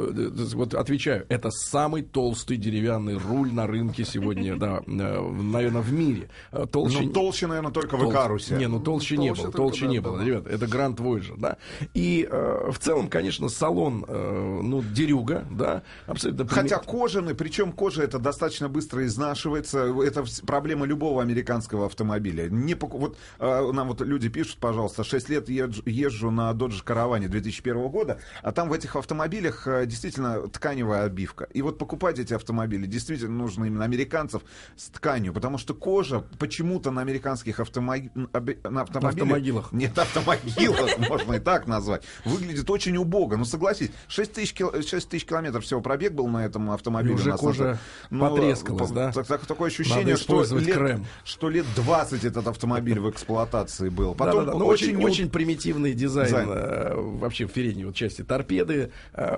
вот 0.55 0.75
отвечаю, 0.75 1.26
это 1.29 1.50
самый 1.50 2.02
толстый 2.02 2.57
деревянный 2.57 3.17
руль 3.17 3.52
на 3.52 3.67
рынке 3.67 4.05
сегодня, 4.05 4.57
да, 4.57 4.83
наверное, 4.87 5.83
в 5.83 5.93
мире. 5.93 6.29
Э, 6.52 6.67
Толще, 6.71 7.02
Ну, 7.02 7.12
толще, 7.12 7.47
наверное, 7.47 7.73
только 7.73 7.97
в 7.97 8.00
Толще. 8.00 8.12
Икарусе. 8.12 8.55
Не, 8.57 8.69
ну 8.69 8.81
толще 8.81 9.17
не 9.17 9.33
было, 9.33 9.50
толще 9.50 9.87
не 9.87 10.00
было, 10.00 10.19
да. 10.19 10.25
ребят. 10.25 10.47
Это 10.47 10.67
Grand 10.67 10.97
Voyager, 10.97 11.35
да. 11.38 11.57
И 11.95 12.26
э, 12.31 12.71
в 12.71 12.79
целом, 12.79 13.09
конечно, 13.09 13.49
салон, 13.49 14.05
э, 14.07 14.61
ну, 14.62 14.83
дерюга, 14.83 15.45
да, 15.50 15.83
абсолютно. 16.07 16.47
Хотя 16.49 16.79
кожаный, 16.79 17.35
причем 17.35 17.73
кожа 17.73 18.02
это 18.02 18.19
достаточно 18.19 18.69
быстро 18.69 19.05
изнашивается. 19.07 19.95
Это 20.05 20.25
проблема 20.47 20.87
любого 20.87 21.23
американского 21.23 21.87
автомобиля. 21.87 22.49
Не 22.49 22.75
поку- 22.75 22.99
вот 22.99 23.17
э, 23.38 23.73
нам 23.73 23.88
вот 23.88 24.00
люди 24.00 24.29
пишут, 24.29 24.59
пожалуйста, 24.59 25.05
6 25.05 25.29
лет 25.29 25.49
езжу, 25.49 25.83
езжу 25.87 26.31
на 26.31 26.50
Dodge 26.52 26.85
Caravane 26.85 27.29
2001 27.29 27.88
года, 27.88 28.19
а 28.43 28.52
там 28.52 28.69
в 28.69 28.73
этих 28.73 28.97
автомобилях 28.97 29.67
э, 29.67 29.87
действительно 30.00 30.49
тканевая 30.49 31.04
обивка. 31.04 31.45
И 31.52 31.61
вот 31.62 31.78
покупать 31.78 32.19
эти 32.19 32.33
автомобили 32.33 32.87
действительно 32.87 33.37
нужно 33.37 33.66
именно 33.66 33.85
американцев 33.85 34.42
с 34.76 34.88
тканью, 34.88 35.33
потому 35.35 35.59
что 35.59 35.75
кожа 35.75 36.25
почему-то 36.38 36.90
на 36.90 37.02
американских 37.02 37.61
автомо- 37.61 38.11
оби- 38.33 38.59
на 38.64 38.83
автомобилях... 38.83 39.23
Автомогилах. 39.26 39.73
Нет, 39.73 39.99
автомобилах, 39.99 40.99
можно 41.09 41.35
и 41.35 41.38
так 41.38 41.66
назвать. 41.66 42.02
Выглядит 42.25 42.69
очень 42.71 42.97
убого. 42.97 43.37
Ну, 43.37 43.45
согласись, 43.45 43.90
6 44.09 44.33
тысяч, 44.33 44.54
кил- 44.54 44.83
6 44.83 45.09
тысяч 45.09 45.26
километров 45.26 45.64
всего 45.64 45.80
пробег 45.83 46.12
был 46.14 46.28
на 46.28 46.45
этом 46.47 46.71
автомобиле. 46.71 47.12
И 47.12 47.16
уже 47.16 47.33
кожа 47.37 47.78
на- 48.11 48.28
потрескалась, 48.30 48.88
по- 48.88 48.95
да? 48.95 49.12
так- 49.12 49.26
так- 49.26 49.47
такое 49.47 49.69
ощущение, 49.69 50.16
что 50.16 50.42
лет, 50.57 50.75
крем. 50.76 51.07
что 51.25 51.50
лет 51.50 51.66
20 51.76 52.25
этот 52.25 52.47
автомобиль 52.47 52.99
в 53.00 53.11
эксплуатации 53.11 53.90
был. 53.90 54.14
Потом 54.14 54.47
ну, 54.47 54.66
очень, 54.66 54.97
очень, 55.04 55.28
примитивный 55.28 55.92
дизайн 55.92 56.28
Дизайн. 56.28 56.49
э, 56.50 56.95
вообще 56.97 57.47
в 57.47 57.52
передней 57.52 57.85
вот 57.85 57.95
части 57.95 58.23
торпеды, 58.23 58.92
э, 59.12 59.37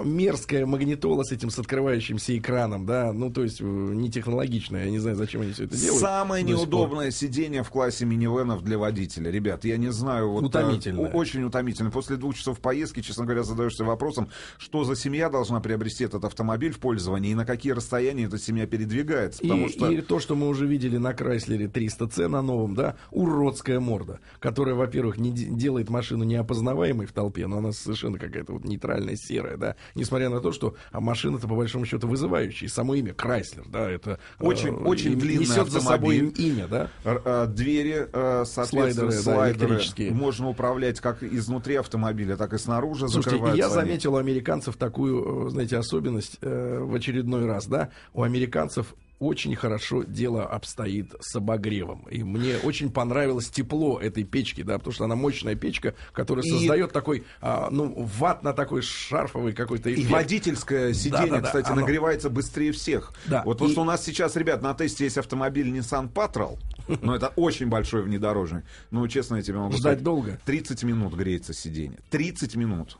мерзкая 0.52 0.66
магнитола 0.66 1.22
с 1.24 1.32
этим 1.32 1.50
с 1.50 1.58
открывающимся 1.58 2.36
экраном, 2.36 2.86
да, 2.86 3.12
ну 3.12 3.30
то 3.30 3.42
есть 3.42 3.60
э, 3.60 3.64
не 3.64 4.10
технологичная, 4.10 4.84
я 4.86 4.90
не 4.90 4.98
знаю, 4.98 5.16
зачем 5.16 5.40
они 5.42 5.52
все 5.52 5.64
это 5.64 5.76
делают. 5.76 6.00
Самое 6.00 6.44
неудобное 6.44 7.10
сиденье 7.10 7.62
в 7.62 7.70
классе 7.70 8.04
минивенов 8.04 8.62
для 8.62 8.78
водителя. 8.78 9.30
Ребят, 9.30 9.64
я 9.64 9.76
не 9.76 9.90
знаю. 9.90 10.30
Вот, 10.30 10.42
э, 10.44 10.48
о- 11.08 11.16
очень 11.16 11.42
утомительно. 11.44 11.90
После 11.90 12.16
двух 12.16 12.34
часов 12.34 12.60
поездки, 12.60 13.00
честно 13.00 13.24
говоря, 13.24 13.42
задаешься 13.42 13.84
вопросом, 13.84 14.28
что 14.58 14.84
за 14.84 14.96
семья 14.96 15.28
должна 15.30 15.60
приобрести 15.60 16.04
этот 16.04 16.24
автомобиль 16.24 16.72
в 16.72 16.78
пользовании 16.78 17.32
и 17.32 17.34
на 17.34 17.46
какие 17.46 17.72
расстояния 17.72 18.24
эта 18.24 18.38
семья 18.38 18.66
передвигается. 18.66 19.42
И, 19.42 19.48
Потому 19.48 19.68
что... 19.68 19.90
и 19.90 20.00
то, 20.00 20.18
что 20.20 20.34
мы 20.34 20.48
уже 20.48 20.66
видели 20.66 20.98
на 20.98 21.14
Крайслере 21.14 21.66
300C 21.66 22.28
на 22.28 22.42
новом, 22.42 22.74
да, 22.74 22.96
уродская 23.10 23.80
морда, 23.80 24.20
которая, 24.38 24.74
во-первых, 24.74 25.18
не 25.18 25.30
де- 25.30 25.46
делает 25.46 25.88
машину 25.90 26.24
неопознаваемой 26.24 27.06
в 27.06 27.12
толпе, 27.12 27.46
но 27.46 27.58
она 27.58 27.72
совершенно 27.72 28.18
какая-то 28.18 28.52
вот 28.52 28.64
нейтральная, 28.64 29.16
серая, 29.16 29.56
да, 29.56 29.76
несмотря 29.94 30.28
на 30.28 30.40
то, 30.42 30.52
что 30.52 30.74
а, 30.90 31.00
машина-то 31.00 31.48
по 31.48 31.54
большому 31.54 31.86
счету 31.86 32.06
вызывающая, 32.08 32.66
и 32.66 32.70
само 32.70 32.94
имя 32.94 33.14
Крайслер, 33.14 33.64
да, 33.68 33.90
это 33.90 34.18
Очень- 34.40 34.74
очень 34.74 35.12
и- 35.12 35.16
длинный 35.16 35.46
несет 35.46 35.70
за 35.70 35.80
собой 35.80 36.18
имя, 36.18 36.66
да. 36.68 36.90
Э, 37.04 37.46
Двери, 37.48 38.08
э, 38.12 38.44
соответственно, 38.46 38.66
Слайдеры, 38.66 39.06
да, 39.08 39.22
слайдеры, 39.22 39.70
электрические. 39.70 40.10
можно 40.12 40.48
управлять 40.48 41.00
как 41.00 41.22
изнутри 41.22 41.76
автомобиля, 41.76 42.36
так 42.36 42.52
и 42.52 42.58
снаружи. 42.58 43.08
Слушайте, 43.08 43.52
я 43.54 43.68
заметил 43.68 44.14
у 44.14 44.16
американцев 44.16 44.76
такую, 44.76 45.46
э, 45.46 45.50
знаете, 45.50 45.76
особенность 45.78 46.38
э, 46.42 46.78
в 46.80 46.94
очередной 46.94 47.46
раз, 47.46 47.66
да, 47.66 47.90
у 48.14 48.22
американцев 48.22 48.94
очень 49.22 49.54
хорошо 49.54 50.02
дело 50.02 50.44
обстоит 50.44 51.14
с 51.20 51.36
обогревом. 51.36 52.06
И 52.10 52.24
мне 52.24 52.56
очень 52.58 52.90
понравилось 52.90 53.48
тепло 53.48 54.00
этой 54.00 54.24
печки, 54.24 54.62
да, 54.62 54.78
потому 54.78 54.92
что 54.92 55.04
она 55.04 55.14
мощная 55.14 55.54
печка, 55.54 55.94
которая 56.12 56.44
И- 56.44 56.50
создает 56.50 56.92
такой, 56.92 57.24
а, 57.40 57.68
ну, 57.70 57.94
ватно 58.18 58.52
такой 58.52 58.82
шарфовый 58.82 59.52
какой-то 59.52 59.90
И 59.90 59.94
эффект. 59.94 60.10
водительское 60.10 60.92
сиденье, 60.92 61.26
Да-да-да, 61.26 61.46
кстати, 61.46 61.66
оно- 61.70 61.82
нагревается 61.82 62.30
быстрее 62.30 62.72
всех. 62.72 63.12
Да, 63.26 63.42
Вот 63.44 63.54
потому 63.54 63.70
и- 63.70 63.72
что 63.72 63.82
у 63.82 63.84
нас 63.84 64.04
сейчас, 64.04 64.34
ребят, 64.34 64.60
на 64.60 64.74
тесте 64.74 65.04
есть 65.04 65.18
автомобиль 65.18 65.68
Nissan 65.68 66.12
Patrol, 66.12 66.58
но 67.02 67.14
это 67.14 67.28
очень 67.36 67.66
большой 67.68 68.02
внедорожник. 68.02 68.64
Ну, 68.90 69.06
честно, 69.06 69.36
я 69.36 69.42
тебе 69.42 69.58
могу 69.58 69.70
Ждать 69.72 69.80
сказать. 69.80 70.02
долго? 70.02 70.40
30 70.44 70.82
минут 70.82 71.14
греется 71.14 71.54
сиденье. 71.54 71.98
30 72.10 72.56
минут. 72.56 72.98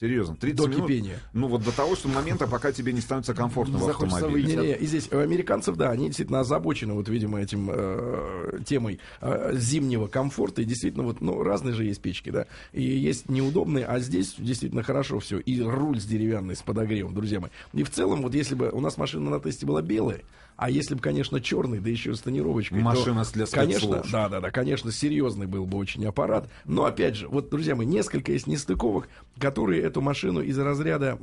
Серьезно, 0.00 0.36
30 0.36 0.56
До 0.56 0.68
минут. 0.68 0.86
кипения. 0.86 1.18
Ну, 1.32 1.48
вот 1.48 1.64
до 1.64 1.72
того, 1.74 1.96
что 1.96 2.08
момента, 2.08 2.46
пока 2.46 2.70
тебе 2.70 2.92
не 2.92 3.00
становится 3.00 3.34
комфортно 3.34 3.78
в 3.78 3.88
автомобиле. 3.88 4.28
выйти. 4.28 4.56
Не-не, 4.56 4.76
и 4.76 4.86
здесь 4.86 5.10
у 5.10 5.18
американцев, 5.18 5.76
да, 5.76 5.90
они 5.90 6.06
действительно 6.06 6.40
озабочены, 6.40 6.94
вот, 6.94 7.08
видимо, 7.08 7.40
этим 7.40 7.68
э, 7.72 8.60
темой 8.64 9.00
э, 9.20 9.54
зимнего 9.56 10.06
комфорта. 10.06 10.62
И 10.62 10.64
действительно, 10.64 11.02
вот, 11.02 11.20
ну, 11.20 11.42
разные 11.42 11.74
же 11.74 11.84
есть 11.84 12.00
печки, 12.00 12.30
да. 12.30 12.46
И 12.72 12.82
есть 12.82 13.28
неудобные, 13.28 13.86
а 13.86 13.98
здесь 13.98 14.36
действительно 14.38 14.84
хорошо 14.84 15.18
все. 15.18 15.38
И 15.40 15.60
руль 15.60 16.00
с 16.00 16.04
деревянный, 16.04 16.54
с 16.54 16.62
подогревом, 16.62 17.12
друзья 17.14 17.40
мои. 17.40 17.50
И 17.72 17.82
в 17.82 17.90
целом, 17.90 18.22
вот 18.22 18.34
если 18.34 18.54
бы 18.54 18.70
у 18.70 18.80
нас 18.80 18.98
машина 18.98 19.30
на 19.30 19.40
тесте 19.40 19.66
была 19.66 19.82
белая, 19.82 20.20
а 20.58 20.70
если 20.70 20.96
бы, 20.96 21.00
конечно, 21.00 21.40
черный, 21.40 21.78
да 21.78 21.88
еще 21.88 22.14
с 22.14 22.20
тонировочкой. 22.20 22.78
то, 22.80 22.84
Машина 22.84 23.24
для 23.32 23.46
Конечно, 23.46 24.02
да, 24.10 24.28
да, 24.28 24.40
да, 24.40 24.50
конечно, 24.50 24.90
серьезный 24.90 25.46
был 25.46 25.66
бы 25.66 25.78
очень 25.78 26.04
аппарат. 26.04 26.50
Но 26.64 26.84
опять 26.84 27.14
же, 27.14 27.28
вот, 27.28 27.48
друзья 27.48 27.76
мои, 27.76 27.86
несколько 27.86 28.32
есть 28.32 28.48
нестыковок, 28.48 29.08
которые 29.38 29.82
эту 29.82 30.00
машину 30.00 30.40
из 30.40 30.58
разряда 30.58 31.16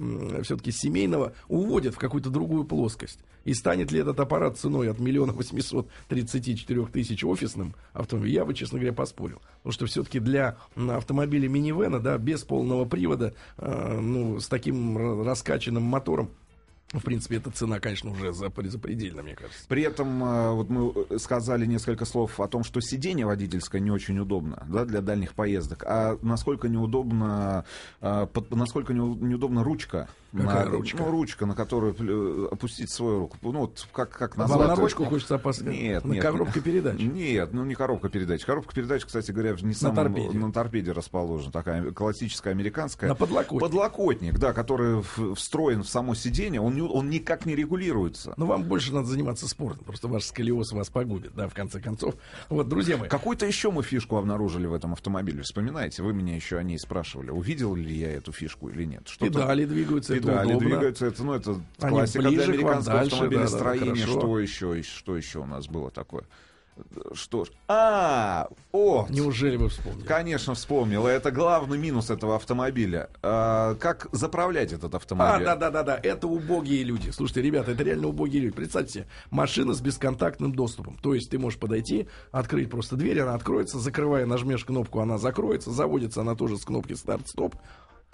все-таки 0.43 0.71
семейного 0.71 1.33
уводят 1.49 1.95
в 1.95 1.97
какую-то 1.97 2.29
другую 2.29 2.63
плоскость. 2.63 3.19
И 3.43 3.53
станет 3.53 3.91
ли 3.91 3.99
этот 3.99 4.21
аппарат 4.21 4.57
ценой 4.57 4.89
от 4.89 4.99
миллиона 4.99 5.33
восемьсот 5.33 5.89
тридцати 6.07 6.55
четырех 6.55 6.89
тысяч 6.89 7.21
офисным 7.25 7.75
автомобилем, 7.91 8.33
я 8.33 8.45
бы, 8.45 8.53
честно 8.53 8.79
говоря, 8.79 8.93
поспорил. 8.93 9.41
Потому 9.57 9.73
что 9.73 9.85
все-таки 9.85 10.19
для 10.19 10.55
автомобиля 10.77 11.49
минивэна, 11.49 11.99
да, 11.99 12.17
без 12.17 12.43
полного 12.43 12.85
привода, 12.85 13.33
э, 13.57 13.99
ну, 13.99 14.39
с 14.39 14.47
таким 14.47 14.97
ра- 14.97 15.25
раскачанным 15.25 15.83
мотором, 15.83 16.31
в 16.93 17.01
принципе, 17.01 17.37
эта 17.37 17.51
цена, 17.51 17.79
конечно, 17.79 18.11
уже 18.11 18.29
запре- 18.29 18.69
запредельна, 18.69 19.23
мне 19.23 19.35
кажется. 19.35 19.63
При 19.67 19.81
этом 19.81 20.23
э, 20.23 20.51
вот 20.51 20.69
мы 20.69 20.93
э, 21.09 21.17
сказали 21.17 21.65
несколько 21.65 22.05
слов 22.05 22.39
о 22.39 22.47
том, 22.47 22.63
что 22.63 22.79
сиденье 22.79 23.25
водительское 23.25 23.81
не 23.81 23.91
очень 23.91 24.17
удобно 24.19 24.65
да, 24.69 24.85
для 24.85 25.01
дальних 25.01 25.33
поездок, 25.33 25.83
а 25.85 26.17
насколько 26.21 26.69
неудобно, 26.69 27.65
э, 28.01 28.27
насколько 28.51 28.93
неу- 28.93 29.17
неудобна 29.19 29.63
ручка. 29.63 30.07
Какая 30.31 30.65
на, 30.65 30.71
ручка? 30.71 30.97
Ну, 30.99 31.11
ручка, 31.11 31.45
на 31.45 31.55
которую 31.55 32.51
опустить 32.51 32.89
свою 32.89 33.19
руку. 33.19 33.37
Ну, 33.41 33.59
вот 33.61 33.87
как, 33.93 34.09
как 34.09 34.35
Вам 34.37 34.49
назвать? 34.49 34.67
на 34.67 34.75
ручку 34.75 35.05
хочется 35.05 35.35
опаска? 35.35 35.63
Нет, 35.65 36.03
на 36.03 36.13
нет. 36.13 36.23
коробке 36.23 36.59
передач. 36.59 36.99
Нет, 36.99 37.53
ну 37.53 37.63
не 37.63 37.73
коробка 37.73 38.09
передач. 38.09 38.43
Коробка 38.43 38.75
передач, 38.75 39.05
кстати 39.05 39.31
говоря, 39.31 39.55
не 39.61 39.73
самом, 39.73 39.95
торпеде. 39.95 40.37
на 40.37 40.51
торпеде 40.51 40.91
расположена. 40.91 41.51
Такая 41.53 41.91
классическая 41.91 42.51
американская. 42.51 43.09
На 43.09 43.15
подлокотнике. 43.15 43.65
Подлокотник, 43.65 44.37
да, 44.37 44.51
который 44.51 45.01
встроен 45.35 45.83
в 45.83 45.89
само 45.89 46.15
сиденье, 46.15 46.59
он, 46.59 46.74
не- 46.75 46.81
он 46.81 47.09
никак 47.09 47.45
не 47.45 47.55
регулируется. 47.55 48.33
Но 48.37 48.45
вам 48.45 48.63
больше 48.63 48.93
надо 48.93 49.07
заниматься 49.07 49.47
спортом. 49.47 49.83
Просто 49.85 50.07
ваш 50.07 50.23
сколиоз 50.25 50.71
вас 50.73 50.89
погубит, 50.89 51.31
да, 51.35 51.47
в 51.47 51.53
конце 51.53 51.79
концов. 51.79 52.15
Вот, 52.49 52.67
друзья 52.69 52.97
мои. 52.97 53.09
Какую-то 53.09 53.45
еще 53.45 53.71
мы 53.71 53.81
фишку 53.83 54.17
обнаружили 54.17 54.67
в 54.67 54.73
этом 54.73 54.93
автомобиле. 54.93 55.41
Вспоминаете, 55.41 56.03
вы 56.03 56.13
меня 56.13 56.35
еще 56.35 56.57
о 56.57 56.63
ней 56.63 56.77
спрашивали. 56.77 57.31
Увидел 57.31 57.73
ли 57.75 57.93
я 57.95 58.11
эту 58.11 58.31
фишку 58.31 58.69
или 58.69 58.83
нет? 58.83 59.07
Что-то- 59.07 59.31
Педали 59.31 59.65
двигаются, 59.65 60.13
это 60.15 60.27
Педали 60.27 60.47
удобно. 60.49 60.69
двигаются, 60.69 61.05
это, 61.07 61.23
ну, 61.23 61.33
это 61.33 61.61
Они 61.79 61.89
классика 61.91 62.19
для 62.29 62.43
автомобилестроения. 62.43 63.85
да, 63.85 63.93
да, 63.93 64.01
хорошо. 64.01 64.19
что 64.19 64.39
еще, 64.39 64.81
что 64.83 65.17
еще 65.17 65.39
у 65.39 65.45
нас 65.45 65.67
было 65.67 65.89
такое? 65.91 66.23
Что 67.13 67.45
ж? 67.45 67.49
А, 67.67 68.49
о, 68.73 69.05
Неужели 69.09 69.55
вы 69.55 69.69
вспомнили? 69.69 70.05
Конечно, 70.05 70.55
вспомнил. 70.55 71.07
Это 71.07 71.31
главный 71.31 71.77
минус 71.77 72.09
этого 72.09 72.35
автомобиля. 72.35 73.09
А, 73.23 73.75
как 73.75 74.07
заправлять 74.11 74.73
этот 74.73 74.93
А, 74.93 74.97
автомобиль? 74.97 75.45
да, 75.45 75.55
да, 75.55 75.71
да, 75.71 75.83
да, 75.83 75.99
это 76.01 76.27
убогие 76.27 76.83
люди. 76.83 77.11
Слушайте, 77.11 77.41
ребята, 77.43 77.71
это 77.71 77.83
реально 77.83 78.07
убогие 78.07 78.41
люди. 78.43 78.55
Представьте 78.55 78.91
себе, 78.93 79.07
машина 79.31 79.73
с 79.73 79.79
бесконтактным 79.81 80.53
доступом. 80.53 80.97
То 81.01 81.13
есть 81.13 81.29
ты 81.29 81.39
можешь 81.39 81.59
подойти, 81.59 82.07
открыть 82.31 82.69
просто 82.69 82.97
дверь, 82.97 83.21
она 83.21 83.35
откроется, 83.35 83.79
закрывая, 83.79 84.25
нажмешь 84.25 84.65
кнопку, 84.65 84.99
она 84.99 85.17
закроется, 85.17 85.71
заводится 85.71 86.21
она 86.21 86.35
тоже 86.35 86.57
с 86.57 86.65
кнопки 86.65 86.93
старт-стоп. 86.93 87.55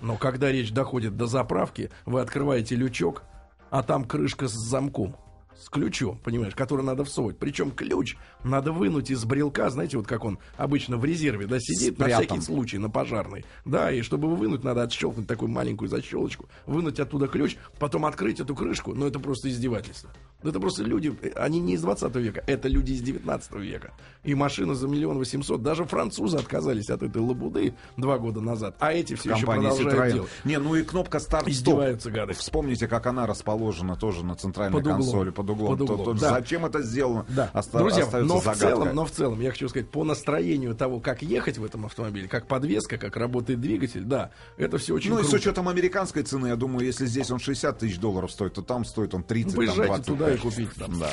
Но 0.01 0.17
когда 0.17 0.51
речь 0.51 0.71
доходит 0.71 1.17
до 1.17 1.25
заправки, 1.25 1.89
вы 2.05 2.21
открываете 2.21 2.75
лючок, 2.75 3.23
а 3.71 3.81
там 3.83 4.03
крышка 4.03 4.47
с 4.47 4.51
замком. 4.53 5.15
С 5.59 5.69
ключом, 5.69 6.17
понимаешь, 6.23 6.55
который 6.55 6.83
надо 6.83 7.03
всовывать. 7.03 7.37
Причем 7.37 7.71
ключ 7.71 8.15
надо 8.43 8.71
вынуть 8.71 9.11
из 9.11 9.23
брелка, 9.25 9.69
знаете, 9.69 9.97
вот 9.97 10.07
как 10.07 10.25
он 10.25 10.39
обычно 10.57 10.97
в 10.97 11.05
резерве, 11.05 11.45
да, 11.45 11.59
сидит 11.59 11.99
на 11.99 12.05
Спрятан. 12.05 12.25
всякий 12.25 12.41
случай, 12.41 12.77
на 12.77 12.89
пожарный. 12.89 13.45
Да, 13.65 13.91
и 13.91 14.01
чтобы 14.01 14.27
его 14.27 14.35
вынуть, 14.35 14.63
надо 14.63 14.83
отщелкнуть 14.83 15.27
такую 15.27 15.49
маленькую 15.51 15.89
защелочку, 15.89 16.49
вынуть 16.65 16.99
оттуда 16.99 17.27
ключ, 17.27 17.57
потом 17.79 18.05
открыть 18.05 18.39
эту 18.39 18.55
крышку. 18.55 18.93
Ну, 18.93 19.07
это 19.07 19.19
просто 19.19 19.49
издевательство. 19.49 20.09
Ну, 20.43 20.49
Это 20.49 20.59
просто 20.59 20.83
люди, 20.83 21.13
они 21.35 21.59
не 21.59 21.73
из 21.73 21.81
20 21.81 22.15
века, 22.15 22.43
это 22.47 22.67
люди 22.67 22.93
из 22.93 23.01
19 23.01 23.53
века. 23.57 23.91
И 24.23 24.35
машина 24.35 24.75
за 24.75 24.87
миллион 24.87 25.17
восемьсот. 25.17 25.63
Даже 25.63 25.83
французы 25.85 26.37
отказались 26.37 26.89
от 26.91 27.01
этой 27.01 27.21
лабуды 27.21 27.73
два 27.97 28.19
года 28.19 28.39
назад. 28.39 28.75
А 28.79 28.93
эти 28.93 29.15
все 29.15 29.33
еще 29.33 29.45
продолжают 29.47 29.93
Citroёn. 29.93 30.13
делать. 30.13 30.29
Не, 30.43 30.59
ну 30.59 30.75
и 30.75 30.83
кнопка 30.83 31.19
старт-стоп. 31.19 31.51
Издеваются 31.51 32.11
гады. 32.11 32.33
Вспомните, 32.33 32.87
как 32.87 33.07
она 33.07 33.25
расположена 33.25 33.95
тоже 33.95 34.23
на 34.23 34.35
центральной 34.35 34.73
Под 34.77 34.83
углом. 34.85 35.01
консоли 35.01 35.29
под 35.31 35.49
углом. 35.49 35.71
Под 35.77 35.81
углом, 35.81 35.97
То- 36.05 36.13
то 36.13 36.19
да. 36.19 36.29
Зачем 36.35 36.65
это 36.67 36.83
сделано? 36.83 37.25
Да. 37.29 37.49
оста- 37.53 37.79
Друзья, 37.79 38.05
но 38.21 38.39
в, 38.39 38.43
загадкой. 38.43 38.69
целом, 38.69 38.89
но 38.95 39.05
в 39.05 39.11
целом, 39.11 39.41
я 39.41 39.49
хочу 39.51 39.69
сказать, 39.69 39.89
по 39.89 40.03
настроению 40.03 40.75
того, 40.75 40.99
как 40.99 41.23
ехать 41.23 41.57
в 41.57 41.63
этом 41.65 41.87
автомобиле, 41.87 42.27
как 42.27 42.45
подвеска, 42.47 42.97
как 42.99 43.17
работает 43.17 43.59
двигатель, 43.59 44.03
да, 44.03 44.29
это 44.57 44.77
все 44.77 44.93
очень 44.93 45.09
Ну 45.11 45.17
и 45.19 45.23
с 45.23 45.29
круто. 45.29 45.37
учетом 45.37 45.67
американской 45.67 46.21
цены, 46.21 46.47
я 46.47 46.55
думаю, 46.55 46.85
если 46.85 47.07
здесь 47.07 47.31
он 47.31 47.39
60 47.39 47.79
тысяч 47.79 47.97
долларов 47.97 48.31
стоит, 48.31 48.53
то 48.53 48.61
там 48.61 48.85
стоит 48.85 49.15
он 49.15 49.23
30, 49.23 49.47
там, 49.55 49.57
Поезжайте 49.57 49.87
20. 49.87 50.05
туда 50.05 50.30
и 50.33 50.37
купите 50.37 50.71
там. 50.79 50.99
Да. 50.99 51.11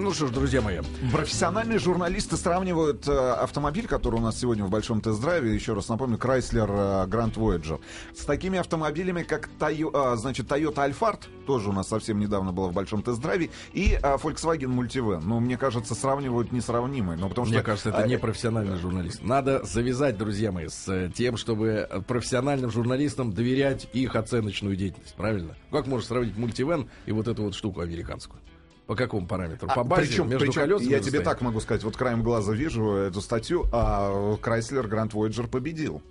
Ну 0.00 0.14
что 0.14 0.28
ж, 0.28 0.30
друзья 0.30 0.62
мои, 0.62 0.78
Профессиональные 1.10 1.80
журналисты 1.80 2.36
сравнивают 2.36 3.08
э, 3.08 3.32
автомобиль, 3.32 3.88
который 3.88 4.16
у 4.16 4.20
нас 4.20 4.38
сегодня 4.38 4.64
в 4.64 4.70
большом 4.70 5.00
тест-драйве, 5.00 5.52
еще 5.52 5.72
раз 5.72 5.88
напомню, 5.88 6.18
Chrysler 6.18 6.68
э, 6.68 7.08
Grand 7.08 7.34
Voyager, 7.34 7.80
с 8.14 8.24
такими 8.24 8.60
автомобилями, 8.60 9.24
как 9.24 9.48
Тойо- 9.58 9.90
а, 9.92 10.14
значит, 10.14 10.46
Toyota 10.46 10.88
Alphard, 10.88 11.22
тоже 11.46 11.70
у 11.70 11.72
нас 11.72 11.88
совсем 11.88 12.20
недавно 12.20 12.52
было 12.52 12.68
в 12.68 12.74
большом 12.74 13.02
тест-драйве, 13.02 13.50
и 13.72 13.98
а, 14.00 14.18
Volkswagen 14.18 14.72
Multivan. 14.72 15.22
Ну, 15.24 15.40
мне 15.40 15.56
кажется, 15.56 15.96
сравнивают 15.96 16.52
несравнимые. 16.52 17.18
Но 17.18 17.28
потому 17.28 17.48
мне 17.48 17.56
что, 17.56 17.64
кажется, 17.64 17.88
это 17.88 17.98
а, 17.98 18.06
не 18.06 18.18
профессиональный 18.18 18.76
журналист. 18.76 19.24
Надо 19.24 19.64
завязать, 19.64 20.16
друзья 20.16 20.52
мои, 20.52 20.68
с 20.68 20.88
э, 20.88 21.10
тем, 21.12 21.36
чтобы 21.36 21.88
э, 21.90 22.00
профессиональным 22.02 22.70
журналистам 22.70 23.32
доверять 23.32 23.88
их 23.92 24.14
оценочную 24.14 24.76
деятельность, 24.76 25.16
правильно? 25.16 25.56
Как 25.72 25.88
можно 25.88 26.06
сравнить 26.06 26.36
мультивен 26.36 26.88
и 27.06 27.10
вот 27.10 27.26
эту 27.26 27.42
вот 27.42 27.56
штуку 27.56 27.80
американскую? 27.80 28.40
По 28.88 28.96
какому 28.96 29.26
параметру? 29.26 29.68
По 29.68 29.82
А, 29.82 29.84
базе, 29.84 30.06
причем, 30.08 30.30
между 30.30 30.46
причем 30.46 30.62
колесами 30.62 30.90
я 30.90 31.00
тебе 31.00 31.20
так 31.20 31.42
могу 31.42 31.60
сказать, 31.60 31.84
вот 31.84 31.94
краем 31.96 32.22
глаза 32.22 32.54
вижу 32.54 32.92
эту 32.94 33.20
статью, 33.20 33.66
а 33.70 34.10
Chrysler 34.42 34.88
Grand 34.88 35.10
Voyager 35.10 35.46
победил. 35.46 36.02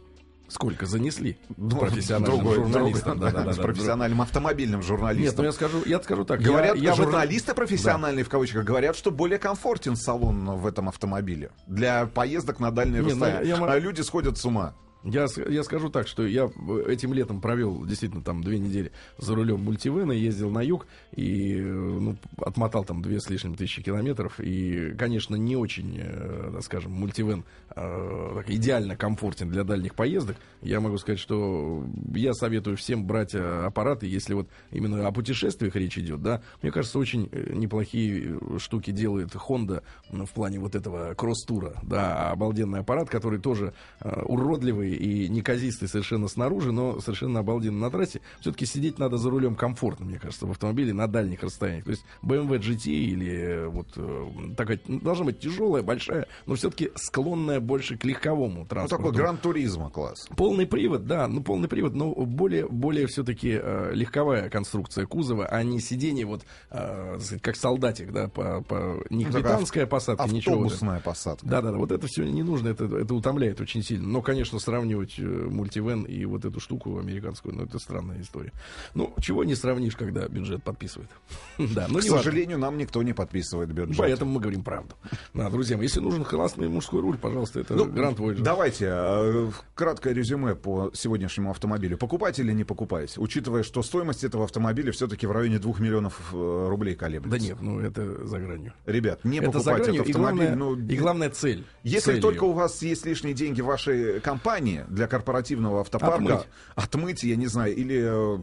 Сколько 0.47 0.85
занесли 0.85 1.37
Ну, 1.57 1.75
профессиональным 1.77 2.37
другой- 2.39 2.55
журналистам. 2.55 3.13
другой, 3.19 3.31
Да, 3.31 3.37
да, 3.39 3.45
да, 3.45 3.53
с 3.53 3.57
да. 3.57 3.63
профессиональным 3.63 4.21
автомобильным 4.21 4.79
Нет, 4.81 4.87
журналистом. 4.87 5.37
ну 5.39 5.43
я 5.45 5.51
скажу, 5.51 5.81
я 5.87 5.99
скажу 6.01 6.23
так. 6.23 6.39
Говорят, 6.39 6.75
я, 6.77 6.83
я 6.83 6.91
в 6.91 6.93
этом- 6.99 7.05
журналисты 7.05 7.53
профессиональные, 7.55 8.23
в 8.23 8.29
кавычках, 8.29 8.63
говорят, 8.63 8.95
что 8.95 9.09
более 9.11 9.39
комфортен 9.39 9.95
салон 9.97 10.45
в 10.51 10.65
этом 10.67 10.87
автомобиле 10.87 11.49
для 11.65 12.05
поездок 12.05 12.59
на 12.59 12.69
дальние 12.71 13.01
ну, 13.01 13.09
расстояния. 13.09 13.49
я 13.49 13.57
мо- 13.57 13.67
А 13.71 13.79
люди 13.79 14.01
сходят 14.01 14.37
с 14.37 14.45
ума. 14.45 14.73
Я, 15.03 15.27
я 15.49 15.63
скажу 15.63 15.89
так, 15.89 16.07
что 16.07 16.25
я 16.25 16.45
э, 16.45 16.83
этим 16.87 17.13
летом 17.13 17.39
провел 17.39 17.85
действительно 17.85 18.23
там 18.23 18.43
две 18.43 18.59
недели 18.59 18.91
за 19.17 19.35
рулем 19.35 19.63
мультивена, 19.63 20.11
ездил 20.11 20.49
на 20.49 20.61
юг 20.61 20.87
и 21.15 21.55
э, 21.55 21.63
ну, 21.63 22.17
отмотал 22.37 22.83
там 22.83 23.01
две 23.01 23.19
с 23.19 23.29
лишним 23.29 23.55
тысячи 23.55 23.81
километров. 23.81 24.39
И, 24.39 24.95
конечно, 24.97 25.35
не 25.35 25.55
очень, 25.55 25.99
э, 25.99 26.49
так 26.53 26.63
скажем, 26.63 26.91
мультивен 26.91 27.43
так 27.75 28.49
идеально 28.49 28.95
комфортен 28.95 29.49
для 29.49 29.63
дальних 29.63 29.93
поездок. 29.93 30.37
Я 30.63 30.79
могу 30.79 30.97
сказать, 30.97 31.19
что 31.19 31.85
я 32.15 32.33
советую 32.33 32.75
всем 32.75 33.05
брать 33.05 33.35
аппараты, 33.35 34.07
если 34.07 34.33
вот 34.33 34.49
именно 34.71 35.05
о 35.05 35.11
путешествиях 35.11 35.75
речь 35.75 35.97
идет, 35.97 36.23
да. 36.23 36.41
Мне 36.63 36.71
кажется, 36.71 36.97
очень 36.97 37.29
неплохие 37.53 38.39
штуки 38.57 38.89
делает 38.89 39.35
Honda 39.35 39.83
в 40.09 40.29
плане 40.31 40.59
вот 40.59 40.73
этого 40.73 41.13
кросс-тура, 41.13 41.75
да, 41.83 42.31
обалденный 42.31 42.79
аппарат, 42.79 43.09
который 43.09 43.39
тоже 43.39 43.73
уродливый 44.01 44.96
и 44.97 45.29
неказистый 45.29 45.87
совершенно 45.87 46.27
снаружи, 46.27 46.71
но 46.71 46.99
совершенно 46.99 47.39
обалденный 47.39 47.79
на 47.79 47.89
трассе. 47.91 48.21
Все-таки 48.39 48.65
сидеть 48.65 48.99
надо 48.99 49.17
за 49.17 49.29
рулем 49.29 49.55
комфортно, 49.55 50.05
мне 50.05 50.19
кажется, 50.19 50.45
в 50.45 50.51
автомобиле 50.51 50.93
на 50.93 51.07
дальних 51.07 51.43
расстояниях. 51.43 51.85
То 51.85 51.91
есть 51.91 52.05
BMW 52.23 52.59
GT 52.59 52.87
или 52.91 53.31
э, 53.31 53.67
вот 53.67 53.87
э, 53.95 54.25
такая 54.55 54.79
ну, 54.87 54.99
должна 54.99 55.25
быть 55.25 55.39
тяжелая, 55.39 55.83
большая, 55.83 56.27
но 56.45 56.55
все-таки 56.55 56.91
склонная 56.95 57.59
больше 57.59 57.97
к 57.97 58.03
легковому 58.05 58.61
Ну, 58.61 58.65
транспорту. 58.65 59.03
такой 59.05 59.17
гран-туризма 59.17 59.89
класс. 59.89 60.27
Полный 60.35 60.65
привод, 60.65 61.05
да, 61.05 61.27
ну 61.27 61.41
полный 61.41 61.67
привод, 61.67 61.93
но 61.95 62.13
более, 62.13 62.67
более 62.67 63.07
все-таки 63.07 63.59
легковая 63.93 64.49
конструкция 64.49 65.05
кузова, 65.05 65.45
а 65.45 65.63
не 65.63 65.79
сиденье 65.79 66.25
вот 66.25 66.43
э, 66.71 67.17
как 67.41 67.55
солдатик, 67.55 68.11
да, 68.11 68.27
по, 68.27 68.61
по 68.61 69.03
не 69.09 69.25
Ну, 69.25 69.31
капитанская 69.31 69.85
посадка, 69.85 70.23
ничего. 70.29 70.55
вот 70.55 70.65
это. 70.67 70.73
Автобусная 70.75 70.99
посадка. 71.01 71.45
Да, 71.47 71.61
да, 71.61 71.71
да, 71.71 71.77
вот 71.77 71.91
это 71.91 72.07
все 72.07 72.23
не 72.23 72.43
нужно, 72.43 72.69
это, 72.69 72.85
это 72.85 73.13
утомляет 73.13 73.61
очень 73.61 73.83
сильно. 73.83 74.07
Но, 74.07 74.21
конечно, 74.21 74.59
сравнивать 74.77 75.15
э, 75.17 75.23
мультивен 75.23 76.03
и 76.03 76.25
вот 76.25 76.45
эту 76.45 76.59
штуку 76.59 76.99
американскую, 76.99 77.55
ну, 77.55 77.63
это 77.63 77.79
странная 77.79 78.21
история. 78.21 78.51
Ну, 78.93 79.13
чего 79.19 79.43
не 79.43 79.55
сравнишь, 79.55 79.95
когда 79.95 80.27
бюджет 80.27 80.63
подписывает. 80.63 81.09
Да, 81.57 81.87
ну 81.89 81.99
К 81.99 82.03
не 82.03 82.09
важно. 82.09 82.23
сожалению, 82.23 82.57
нам 82.59 82.77
никто 82.77 83.03
не 83.03 83.13
подписывает 83.13 83.71
бюджет. 83.71 83.97
Поэтому 83.97 84.31
мы 84.33 84.39
говорим 84.39 84.63
правду. 84.63 84.95
Да, 85.33 85.49
друзья 85.49 85.77
если 85.77 85.99
нужен 85.99 86.23
классный 86.23 86.69
мужской 86.69 87.01
руль, 87.01 87.17
пожалуйста, 87.17 87.59
это 87.59 87.73
Гранд 87.75 88.19
Voyager. 88.19 88.37
Ну, 88.37 88.43
Давайте 88.43 88.85
э, 88.89 89.51
краткое 89.75 90.13
резюме 90.13 90.55
по 90.55 90.91
сегодняшнему 90.93 91.51
автомобилю. 91.51 91.97
Покупать 91.97 92.39
или 92.39 92.51
не 92.53 92.63
покупать? 92.63 93.17
Учитывая, 93.17 93.63
что 93.63 93.81
стоимость 93.83 94.23
этого 94.23 94.43
автомобиля 94.45 94.91
все-таки 94.91 95.27
в 95.27 95.31
районе 95.31 95.59
2 95.59 95.73
миллионов 95.79 96.19
э, 96.33 96.67
рублей 96.69 96.95
колеблется. 96.95 97.39
Да 97.39 97.45
нет, 97.45 97.57
ну 97.61 97.79
это 97.79 98.25
за 98.25 98.39
гранью. 98.39 98.73
Ребят, 98.85 99.23
не 99.25 99.39
это 99.39 99.59
за 99.59 99.71
покупать 99.71 99.83
гранью, 99.83 100.01
этот 100.01 100.07
и 100.07 100.11
автомобиль. 100.11 100.47
главное, 100.47 100.55
ну, 100.55 100.93
и 100.93 100.97
главная 100.97 101.29
цель. 101.29 101.65
Если 101.83 102.11
Цель 102.13 102.21
только 102.21 102.43
у 102.43 102.53
вас 102.53 102.81
есть 102.81 103.05
лишние 103.05 103.33
деньги 103.33 103.61
в 103.61 103.65
вашей 103.65 104.19
компании 104.19 104.66
для 104.87 105.07
корпоративного 105.07 105.81
автопарка, 105.81 106.15
Отмыть. 106.15 106.47
отмыть, 106.75 107.23
я 107.23 107.35
не 107.35 107.47
знаю, 107.47 107.75
или, 107.75 108.41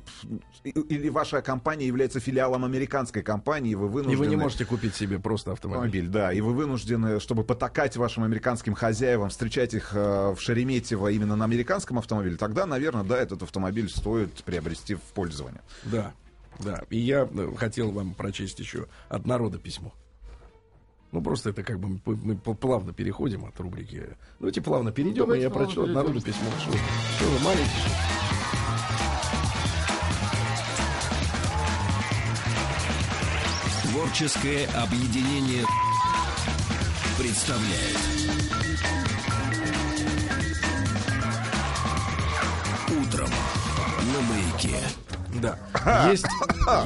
э, 0.64 0.70
или 0.88 1.08
ваша 1.08 1.42
компания 1.42 1.86
является 1.86 2.20
филиалом 2.20 2.64
американской 2.64 3.22
компании, 3.22 3.72
и 3.72 3.74
вы 3.74 3.86
И 3.86 3.90
вынуждены... 3.90 4.18
вы 4.18 4.26
не 4.26 4.36
можете 4.36 4.64
купить 4.64 4.94
себе 4.94 5.18
просто 5.18 5.52
автомобиль. 5.52 5.84
Автомобиль, 5.84 6.08
да, 6.08 6.32
и 6.32 6.40
вы 6.40 6.52
вынуждены, 6.52 7.20
чтобы 7.20 7.44
потакать 7.44 7.96
вашим 7.96 8.24
американским 8.24 8.74
хозяевам, 8.74 9.28
встречать 9.28 9.74
их 9.74 9.92
э, 9.94 10.34
в 10.34 10.40
Шереметьево 10.40 11.08
именно 11.08 11.36
на 11.36 11.44
американском 11.44 11.98
автомобиле, 11.98 12.36
тогда, 12.36 12.66
наверное, 12.66 13.04
да, 13.04 13.18
этот 13.18 13.42
автомобиль 13.42 13.88
стоит 13.88 14.42
приобрести 14.44 14.94
в 14.94 15.00
пользование. 15.14 15.60
Да, 15.84 16.12
да. 16.60 16.82
И 16.90 16.98
я 16.98 17.28
э, 17.30 17.52
хотел 17.56 17.90
вам 17.90 18.14
прочесть 18.14 18.58
еще 18.58 18.86
от 19.08 19.26
народа 19.26 19.58
письмо. 19.58 19.92
Ну, 21.14 21.22
просто 21.22 21.50
это 21.50 21.62
как 21.62 21.78
бы 21.78 22.00
мы, 22.04 22.36
плавно 22.36 22.92
переходим 22.92 23.44
от 23.44 23.58
рубрики. 23.60 24.02
Давайте 24.40 24.60
плавно 24.60 24.90
перейдем, 24.90 25.32
и 25.32 25.38
я 25.38 25.48
прочту 25.48 25.82
перейдем. 25.82 25.94
народа 25.94 26.20
письмо. 26.20 26.50
Что, 26.58 26.72
что 26.72 27.30
вы 27.30 27.38
маленький? 27.44 27.70
Творческое 33.92 34.66
объединение 34.74 35.64
представляет 37.16 37.98
Утром 42.88 43.30
на 44.12 44.20
маяке. 44.20 45.03
Да. 45.84 46.08
Есть, 46.10 46.26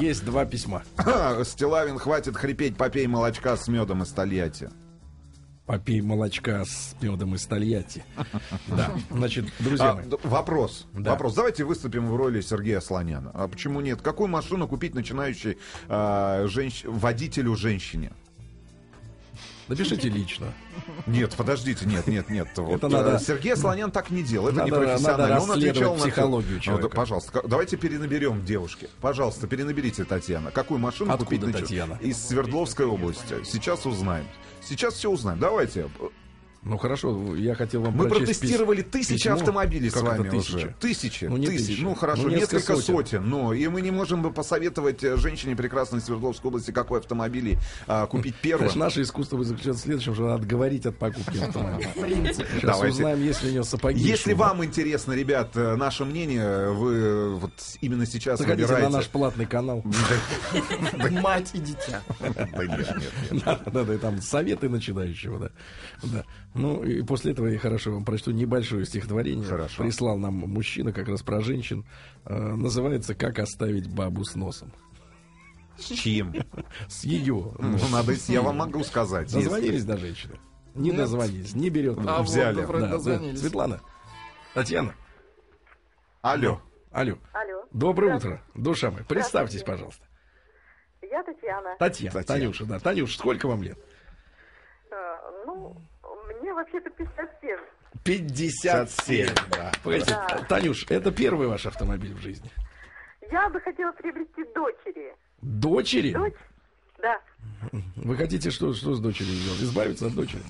есть 0.01 0.25
два 0.25 0.45
письма. 0.45 0.83
Стилавин, 1.43 1.97
хватит 1.97 2.35
хрипеть, 2.35 2.75
попей 2.77 3.07
молочка 3.07 3.55
с 3.55 3.67
медом 3.67 4.03
из 4.03 4.09
Тольятти. 4.09 4.69
Попей 5.65 6.01
молочка 6.01 6.65
с 6.65 6.95
медом 6.99 7.35
из 7.35 7.45
Тольятти. 7.45 8.03
Да. 8.67 8.91
Значит, 9.11 9.45
друзья 9.59 9.91
А, 9.91 9.95
мои. 9.95 10.05
вопрос. 10.23 10.87
Да. 10.93 11.11
Вопрос. 11.11 11.35
Давайте 11.35 11.63
выступим 11.63 12.07
в 12.07 12.15
роли 12.15 12.41
Сергея 12.41 12.79
Слоняна. 12.81 13.31
А 13.33 13.47
почему 13.47 13.79
нет? 13.81 14.01
Какую 14.01 14.29
машину 14.29 14.67
купить 14.67 14.95
начинающей 14.95 15.57
а, 15.87 16.45
женщ- 16.47 16.87
водителю 16.87 17.55
женщине? 17.55 18.13
Напишите 19.69 20.09
лично. 20.09 20.51
Нет, 21.05 21.35
подождите, 21.37 21.85
нет, 21.85 22.07
нет, 22.07 22.29
нет. 22.29 22.47
Вот, 22.57 22.75
Это 22.77 22.89
надо- 22.89 23.15
э, 23.15 23.19
Сергей 23.19 23.55
Слонян 23.55 23.91
так 23.91 24.09
не 24.09 24.23
делал. 24.23 24.47
Это 24.47 24.63
не 24.65 24.71
Надо- 24.71 24.83
профессионально. 24.85 25.27
надо 25.35 25.43
Он 25.43 25.51
отвечал 25.51 25.95
на 25.95 26.01
психологию 26.01 26.51
Ну, 26.53 26.57
да, 26.57 26.63
человека. 26.63 26.89
пожалуйста, 26.89 27.31
ка- 27.31 27.47
давайте 27.47 27.77
перенаберем 27.77 28.43
девушки. 28.43 28.89
Пожалуйста, 28.99 29.45
перенаберите, 29.47 30.03
Татьяна. 30.05 30.49
Какую 30.49 30.79
машину 30.79 31.13
Откуда 31.13 31.45
купить 31.45 31.55
Татьяна? 31.61 31.99
Из 32.01 32.17
Свердловской 32.17 32.87
области. 32.87 33.35
Сейчас 33.45 33.85
узнаем. 33.85 34.25
Сейчас 34.61 34.95
все 34.95 35.09
узнаем. 35.11 35.39
Давайте. 35.39 35.87
Ну 36.61 36.77
хорошо, 36.77 37.35
я 37.37 37.55
хотел 37.55 37.81
вам 37.83 37.95
Мы 37.95 38.09
протестировали 38.09 38.83
пис- 38.83 38.89
тысячи 38.91 39.13
письмо. 39.13 39.35
автомобилей 39.35 39.89
Как 39.89 39.99
с 39.99 40.05
вами 40.05 40.27
это 40.27 40.37
тысяча? 40.37 40.55
уже. 40.55 40.75
Тысячи. 40.81 41.25
Ну, 41.25 41.37
не 41.37 41.47
тысячи. 41.47 41.67
тысяча. 41.67 41.83
Ну 41.83 41.95
хорошо, 41.95 42.23
Ну, 42.23 42.29
несколько 42.29 42.55
несколько, 42.57 42.75
сотен. 42.81 42.95
сотен. 42.95 43.29
Но 43.29 43.53
и 43.53 43.65
мы 43.69 43.81
не 43.81 43.91
можем 43.91 44.21
бы 44.21 44.31
посоветовать 44.33 45.01
э, 45.03 45.15
женщине 45.15 45.55
прекрасной 45.55 46.01
Свердловской 46.01 46.49
области, 46.49 46.71
какой 46.71 46.99
автомобиль 46.99 47.57
а, 47.87 48.07
купить 48.07 48.35
первым. 48.35 48.65
Значит, 48.67 48.79
наше 48.79 49.01
искусство 49.03 49.41
заключается 49.43 49.81
в 49.83 49.85
следующем, 49.85 50.13
что 50.15 50.23
надо 50.23 50.35
отговорить 50.35 50.85
от 50.85 50.97
покупки 50.97 51.37
автомобиля. 51.41 52.33
Сейчас 52.33 52.61
Давайте. 52.61 52.93
узнаем, 52.93 53.23
есть 53.23 53.41
ли 53.43 53.49
у 53.51 53.53
него 53.53 53.63
сапоги. 53.63 53.99
Если 54.03 54.33
вам 54.33 54.63
интересно, 54.65 55.13
ребят, 55.13 55.51
э, 55.55 55.75
наше 55.77 56.03
мнение, 56.03 56.71
вы 56.71 57.35
вот 57.37 57.53
именно 57.79 58.05
сейчас 58.05 58.37
Заходите 58.39 58.63
выбираете. 58.67 58.89
на 58.91 58.97
наш 58.97 59.07
платный 59.07 59.45
канал. 59.45 59.81
Мать 61.21 61.51
и 61.53 61.59
дитя. 61.59 62.01
Да 62.19 62.65
нет, 62.65 62.79
нет, 62.79 63.13
нет. 63.31 63.43
Да, 63.45 63.59
да, 63.65 63.83
да, 63.85 63.93
и 63.93 63.97
там 63.97 64.21
советы 64.21 64.67
начинающего, 64.67 65.39
да. 66.03 66.25
Ну, 66.55 66.83
и 66.83 67.03
после 67.03 67.31
этого 67.33 67.47
я 67.47 67.59
хорошо 67.59 67.91
вам 67.91 68.03
прочту 68.05 68.31
небольшое 68.31 68.85
стихотворение. 68.85 69.45
Хорошо. 69.45 69.83
Прислал 69.83 70.17
нам 70.17 70.33
мужчина 70.33 70.91
как 70.91 71.07
раз 71.07 71.21
про 71.21 71.41
женщин. 71.41 71.85
Э, 72.25 72.35
называется 72.37 73.13
«Как 73.13 73.39
оставить 73.39 73.87
бабу 73.93 74.23
с 74.23 74.35
носом». 74.35 74.71
С 75.77 75.85
чьим? 75.85 76.33
С 76.87 77.03
ее. 77.05 77.53
Ну, 77.57 77.77
надо, 77.91 78.13
я 78.27 78.41
вам 78.41 78.57
могу 78.57 78.83
сказать. 78.83 79.31
Дозвонились 79.31 79.85
до 79.85 79.97
женщины? 79.97 80.39
Не 80.75 80.91
дозвонились, 80.91 81.55
не 81.55 81.69
берет. 81.69 81.97
А 82.05 82.21
Взяли. 82.21 82.65
Светлана. 83.35 83.79
Татьяна. 84.53 84.93
Алло. 86.21 86.61
Алло. 86.91 87.17
Алло. 87.31 87.63
Доброе 87.71 88.17
утро, 88.17 88.41
душа 88.55 88.91
моя. 88.91 89.05
Представьтесь, 89.05 89.63
пожалуйста. 89.63 90.05
Я 91.01 91.23
Татьяна. 91.23 91.75
Татьяна. 91.79 92.11
Татьяна. 92.13 92.23
Танюша, 92.23 92.65
да. 92.65 92.79
Танюш, 92.79 93.15
сколько 93.15 93.47
вам 93.47 93.63
лет? 93.63 93.77
Э, 94.91 94.95
Ну, 95.45 95.81
вообще-то 96.59 96.89
57. 96.91 97.57
57. 98.03 99.27
Да. 99.51 99.71
Погодите, 99.83 100.11
Да. 100.11 100.45
Танюш, 100.47 100.85
это 100.89 101.11
первый 101.11 101.47
ваш 101.47 101.65
автомобиль 101.65 102.13
в 102.13 102.19
жизни. 102.19 102.49
Я 103.31 103.49
бы 103.49 103.59
хотела 103.61 103.91
приобрести 103.91 104.43
дочери. 104.53 105.15
Дочери? 105.41 106.13
Дочь? 106.13 106.33
Да. 107.01 107.19
Вы 107.95 108.17
хотите 108.17 108.49
что, 108.51 108.73
что 108.73 108.95
с 108.95 108.99
дочерью 108.99 109.33
сделать? 109.33 109.61
Избавиться 109.61 110.07
от 110.07 110.13
дочери? 110.13 110.41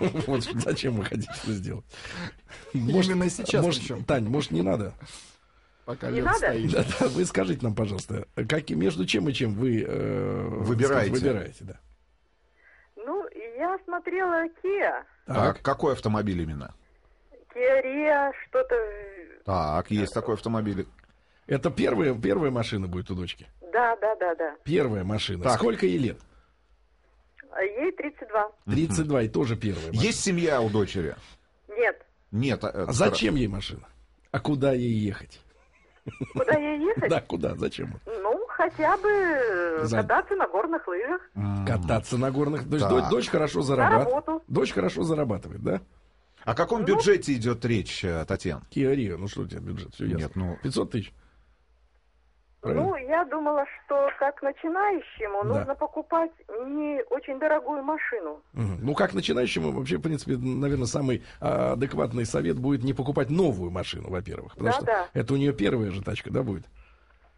Вот 0.26 0.42
зачем 0.42 0.94
вы 0.94 1.04
хотите 1.04 1.30
это 1.42 1.52
сделать? 1.52 1.84
Именно 2.72 3.28
сейчас 3.30 3.64
Может. 3.64 4.06
Тань, 4.06 4.24
может, 4.28 4.50
не 4.50 4.62
надо? 4.62 4.94
Пока 5.84 6.10
Не 6.10 6.20
надо? 6.20 6.52
Да, 6.72 6.84
да, 6.98 7.08
вы 7.08 7.24
скажите 7.24 7.60
нам, 7.62 7.74
пожалуйста, 7.74 8.26
как, 8.48 8.68
между 8.70 9.06
чем 9.06 9.28
и 9.28 9.32
чем 9.32 9.54
вы 9.54 9.84
э, 9.86 10.42
Выбираете. 10.48 11.10
сказать, 11.10 11.10
выбираете, 11.10 11.64
да. 11.64 11.78
Ну, 12.96 13.24
я 13.56 13.78
смотрела 13.84 14.46
Kia. 14.62 15.04
Так, 15.26 15.60
какой 15.62 15.92
автомобиль 15.94 16.40
именно? 16.40 16.74
Rio, 17.54 18.32
что-то... 18.46 18.74
Так, 19.44 19.90
есть 19.90 20.12
такой 20.14 20.34
автомобиль. 20.34 20.86
Это 21.46 21.70
первая, 21.70 22.14
первая 22.14 22.50
машина 22.50 22.86
будет 22.86 23.10
у 23.10 23.14
дочки. 23.14 23.46
Да, 23.72 23.96
да, 23.96 24.14
да, 24.16 24.34
да. 24.34 24.56
Первая 24.64 25.04
машина. 25.04 25.44
Так. 25.44 25.54
Сколько 25.58 25.86
ей 25.86 25.98
лет? 25.98 26.18
А 27.52 27.62
Ей 27.62 27.92
32. 27.92 28.50
32 28.66 29.22
и 29.22 29.28
тоже 29.28 29.56
первая 29.56 29.86
машина. 29.86 30.02
Есть 30.02 30.20
семья 30.20 30.60
у 30.60 30.68
дочери? 30.68 31.16
Нет. 31.68 32.04
Нет. 32.30 32.64
а, 32.64 32.68
А 32.88 32.92
зачем 32.92 33.36
ей 33.36 33.48
машина? 33.48 33.86
А 34.32 34.40
куда 34.40 34.72
ей 34.72 34.92
ехать? 34.92 35.40
Куда 36.34 36.58
ей 36.58 36.80
ехать? 36.80 37.08
Да, 37.10 37.20
куда? 37.20 37.54
Зачем? 37.54 38.00
Хотя 38.56 38.96
бы 38.96 39.08
э, 39.10 39.84
За- 39.84 39.98
кататься 39.98 40.34
на 40.34 40.48
горных 40.48 40.88
лыжах. 40.88 41.20
Кататься 41.66 42.16
на 42.16 42.30
горных. 42.30 42.66
То 42.68 42.76
есть 42.76 42.88
дочь, 42.88 43.04
дочь 43.10 43.28
хорошо 43.28 43.60
зарабатывает. 43.60 44.42
Дочь 44.48 44.72
хорошо 44.72 45.02
зарабатывает, 45.02 45.62
да? 45.62 45.80
О 46.44 46.54
каком 46.54 46.80
Ну. 46.80 46.86
бюджете 46.86 47.34
идет 47.34 47.64
речь, 47.66 48.02
э, 48.04 48.24
Татьяна? 48.26 48.62
Rio, 48.74 49.16
ну 49.18 49.28
что 49.28 49.42
у 49.42 49.46
тебя 49.46 49.60
бюджет? 49.60 49.92
Все 49.94 50.06
ясно. 50.06 50.18
Нет, 50.22 50.36
ну- 50.36 50.56
500 50.62 50.90
тысяч. 50.90 51.12
Правильно? 52.62 52.84
Ну, 52.86 52.96
я 52.96 53.24
думала, 53.26 53.64
что 53.84 54.08
как 54.18 54.40
начинающему 54.42 55.42
Да. 55.42 55.58
нужно 55.58 55.74
покупать 55.74 56.30
не 56.66 57.02
очень 57.10 57.38
дорогую 57.38 57.82
машину. 57.82 58.40
Ну, 58.54 58.94
как 58.94 59.12
начинающему, 59.12 59.70
вообще, 59.72 59.98
в 59.98 60.02
принципе, 60.02 60.36
наверное, 60.38 60.86
самый 60.86 61.22
а, 61.40 61.72
адекватный 61.72 62.24
совет 62.24 62.58
будет 62.58 62.82
не 62.84 62.94
покупать 62.94 63.28
новую 63.28 63.70
машину, 63.70 64.08
во-первых. 64.08 64.54
Потому 64.54 64.72
что 64.72 64.84
Да-да. 64.86 65.08
это 65.12 65.34
у 65.34 65.36
нее 65.36 65.52
первая 65.52 65.90
же 65.90 66.02
тачка, 66.02 66.30
да, 66.30 66.42
будет? 66.42 66.64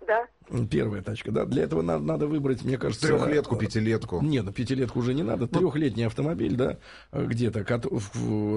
Да. 0.09 0.27
Первая 0.71 1.03
тачка, 1.03 1.31
да. 1.31 1.45
Для 1.45 1.65
этого 1.65 1.83
надо, 1.83 2.03
надо 2.03 2.27
выбрать, 2.27 2.65
мне 2.65 2.79
кажется... 2.79 3.07
Трехлетку, 3.07 3.57
э, 3.57 3.59
пятилетку. 3.59 4.23
Не, 4.23 4.41
ну 4.41 4.51
пятилетку 4.53 5.01
уже 5.01 5.13
не 5.13 5.23
надо. 5.23 5.47
Трехлетний 5.47 6.07
автомобиль, 6.07 6.57
да, 6.57 6.79
где-то, 7.13 7.61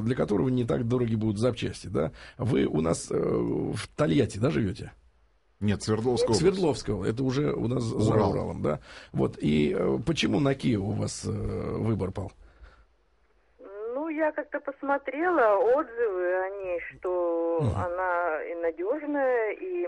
для 0.02 0.16
которого 0.16 0.48
не 0.48 0.64
так 0.64 0.88
дороги 0.88 1.16
будут 1.16 1.38
запчасти, 1.38 1.88
да. 1.88 2.14
Вы 2.38 2.66
у 2.66 2.80
нас 2.80 3.12
э, 3.12 3.16
в 3.18 3.86
Тольятти, 3.98 4.38
да, 4.38 4.50
живете? 4.50 4.94
Нет, 5.60 5.84
Свердловская 5.84 6.28
область. 6.28 6.40
Свердловского, 6.42 7.06
это 7.06 7.24
уже 7.24 7.52
у 7.54 7.68
нас 7.68 7.84
за 7.84 8.14
Урал. 8.14 8.32
Уралом, 8.32 8.62
да. 8.62 8.80
Вот, 9.12 9.38
и 9.38 9.76
э, 9.78 10.00
почему 10.06 10.40
на 10.40 10.54
Kia 10.54 10.78
у 10.78 10.92
вас 10.92 11.26
выбор 11.26 12.12
пал? 12.12 12.32
Ну, 13.94 14.08
я 14.08 14.32
как-то 14.32 14.60
посмотрела 14.62 15.58
отзывы 15.58 16.46
о 16.46 16.50
ней, 16.64 16.80
что 16.90 17.60
Мгм. 17.62 17.76
она 17.76 18.44
и 18.44 18.56
надежная, 18.56 19.52
и 19.52 19.88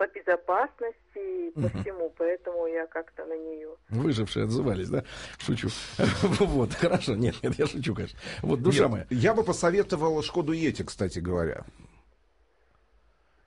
по 0.00 0.06
безопасности, 0.06 0.96
и 1.18 1.50
по 1.50 1.68
всему, 1.68 2.10
поэтому 2.16 2.66
я 2.66 2.86
как-то 2.86 3.26
на 3.26 3.36
нее. 3.36 3.68
Выжившие 3.90 4.44
отзывались, 4.46 4.88
да? 4.88 5.04
Шучу. 5.38 5.68
Вот, 6.40 6.72
хорошо. 6.72 7.14
Нет, 7.16 7.34
нет, 7.42 7.58
я 7.58 7.66
шучу, 7.66 7.94
конечно. 7.94 8.18
Вот, 8.40 8.62
душа 8.62 8.88
моя. 8.88 9.06
Я 9.10 9.34
бы 9.34 9.44
посоветовал 9.44 10.22
Шкоду 10.22 10.52
Ети, 10.52 10.84
кстати 10.84 11.18
говоря. 11.18 11.66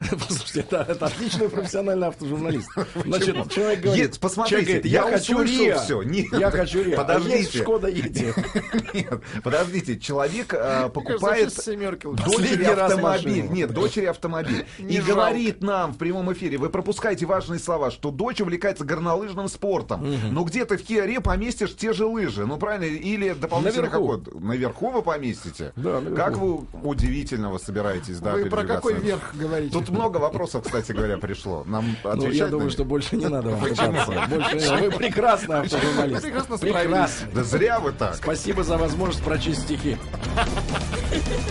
Послушайте, 0.11 0.59
это, 0.61 0.85
это 0.89 1.05
отличный 1.05 1.49
профессиональный 1.49 2.07
автожурналист. 2.07 2.69
Значит, 3.05 3.51
человек 3.51 3.81
говорит, 3.81 4.03
Нет, 4.03 4.19
посмотрите, 4.19 4.49
человек 4.55 4.67
говорит, 4.67 4.85
я 4.85 5.09
я, 5.09 5.17
хочу 5.17 5.41
Риа. 5.41 5.79
всё. 5.79 6.03
Нет, 6.03 6.25
я 6.33 6.51
хочу 6.51 6.83
Риа. 6.83 6.97
подождите. 6.97 7.35
А 7.35 7.37
есть 7.37 7.57
Шкода 7.57 7.87
Ети. 7.87 8.33
Нет, 8.93 9.21
подождите, 9.43 9.99
человек 9.99 10.53
э, 10.53 10.89
покупает 10.89 11.53
дочери 11.55 12.63
автомобиль. 12.63 13.47
Нет, 13.49 13.71
дочери 13.73 14.05
автомобиль. 14.05 14.65
Не 14.79 14.95
И 14.95 14.97
жалко. 14.97 15.13
говорит 15.13 15.61
нам 15.61 15.93
в 15.93 15.97
прямом 15.97 16.31
эфире, 16.33 16.57
вы 16.57 16.69
пропускаете 16.69 17.25
важные 17.25 17.59
слова, 17.59 17.91
что 17.91 18.11
дочь 18.11 18.41
увлекается 18.41 18.83
горнолыжным 18.85 19.47
спортом. 19.47 20.05
Но 20.31 20.43
где-то 20.43 20.77
в 20.77 20.83
Киаре 20.83 21.19
поместишь 21.21 21.75
те 21.75 21.93
же 21.93 22.05
лыжи. 22.05 22.45
Ну, 22.45 22.57
правильно, 22.57 22.85
или 22.85 23.31
дополнительно 23.33 23.83
Наверху. 23.83 24.17
какой 24.19 24.41
Наверху 24.41 24.89
вы 24.89 25.01
поместите? 25.01 25.73
Да, 25.75 26.01
наверху. 26.01 26.15
Как 26.15 26.37
вы 26.37 26.65
удивительно 26.83 27.49
вы 27.51 27.59
собираетесь, 27.59 28.19
да, 28.19 28.33
Вы 28.33 28.45
про 28.45 28.63
какой 28.63 28.93
верх 28.99 29.33
говорите? 29.35 29.71
Тут 29.73 29.89
много 29.93 30.17
вопросов, 30.17 30.63
кстати 30.65 30.91
говоря, 30.91 31.17
пришло. 31.17 31.63
Нам 31.65 31.95
Ну, 32.03 32.29
я 32.29 32.47
думаю, 32.47 32.69
что 32.69 32.83
больше 32.83 33.15
не 33.15 33.27
надо 33.27 33.49
вам 33.49 33.61
пытаться. 33.61 34.27
Больше. 34.29 34.77
Вы 34.81 34.91
прекрасный 34.91 35.59
автожурналист. 35.59 36.21
Прекрасно 36.21 36.57
справились. 36.57 37.19
Да 37.33 37.43
зря 37.43 37.79
вы 37.79 37.91
так. 37.91 38.15
Спасибо 38.15 38.63
за 38.63 38.77
возможность 38.77 39.23
прочесть 39.23 39.61
стихи. 39.63 39.97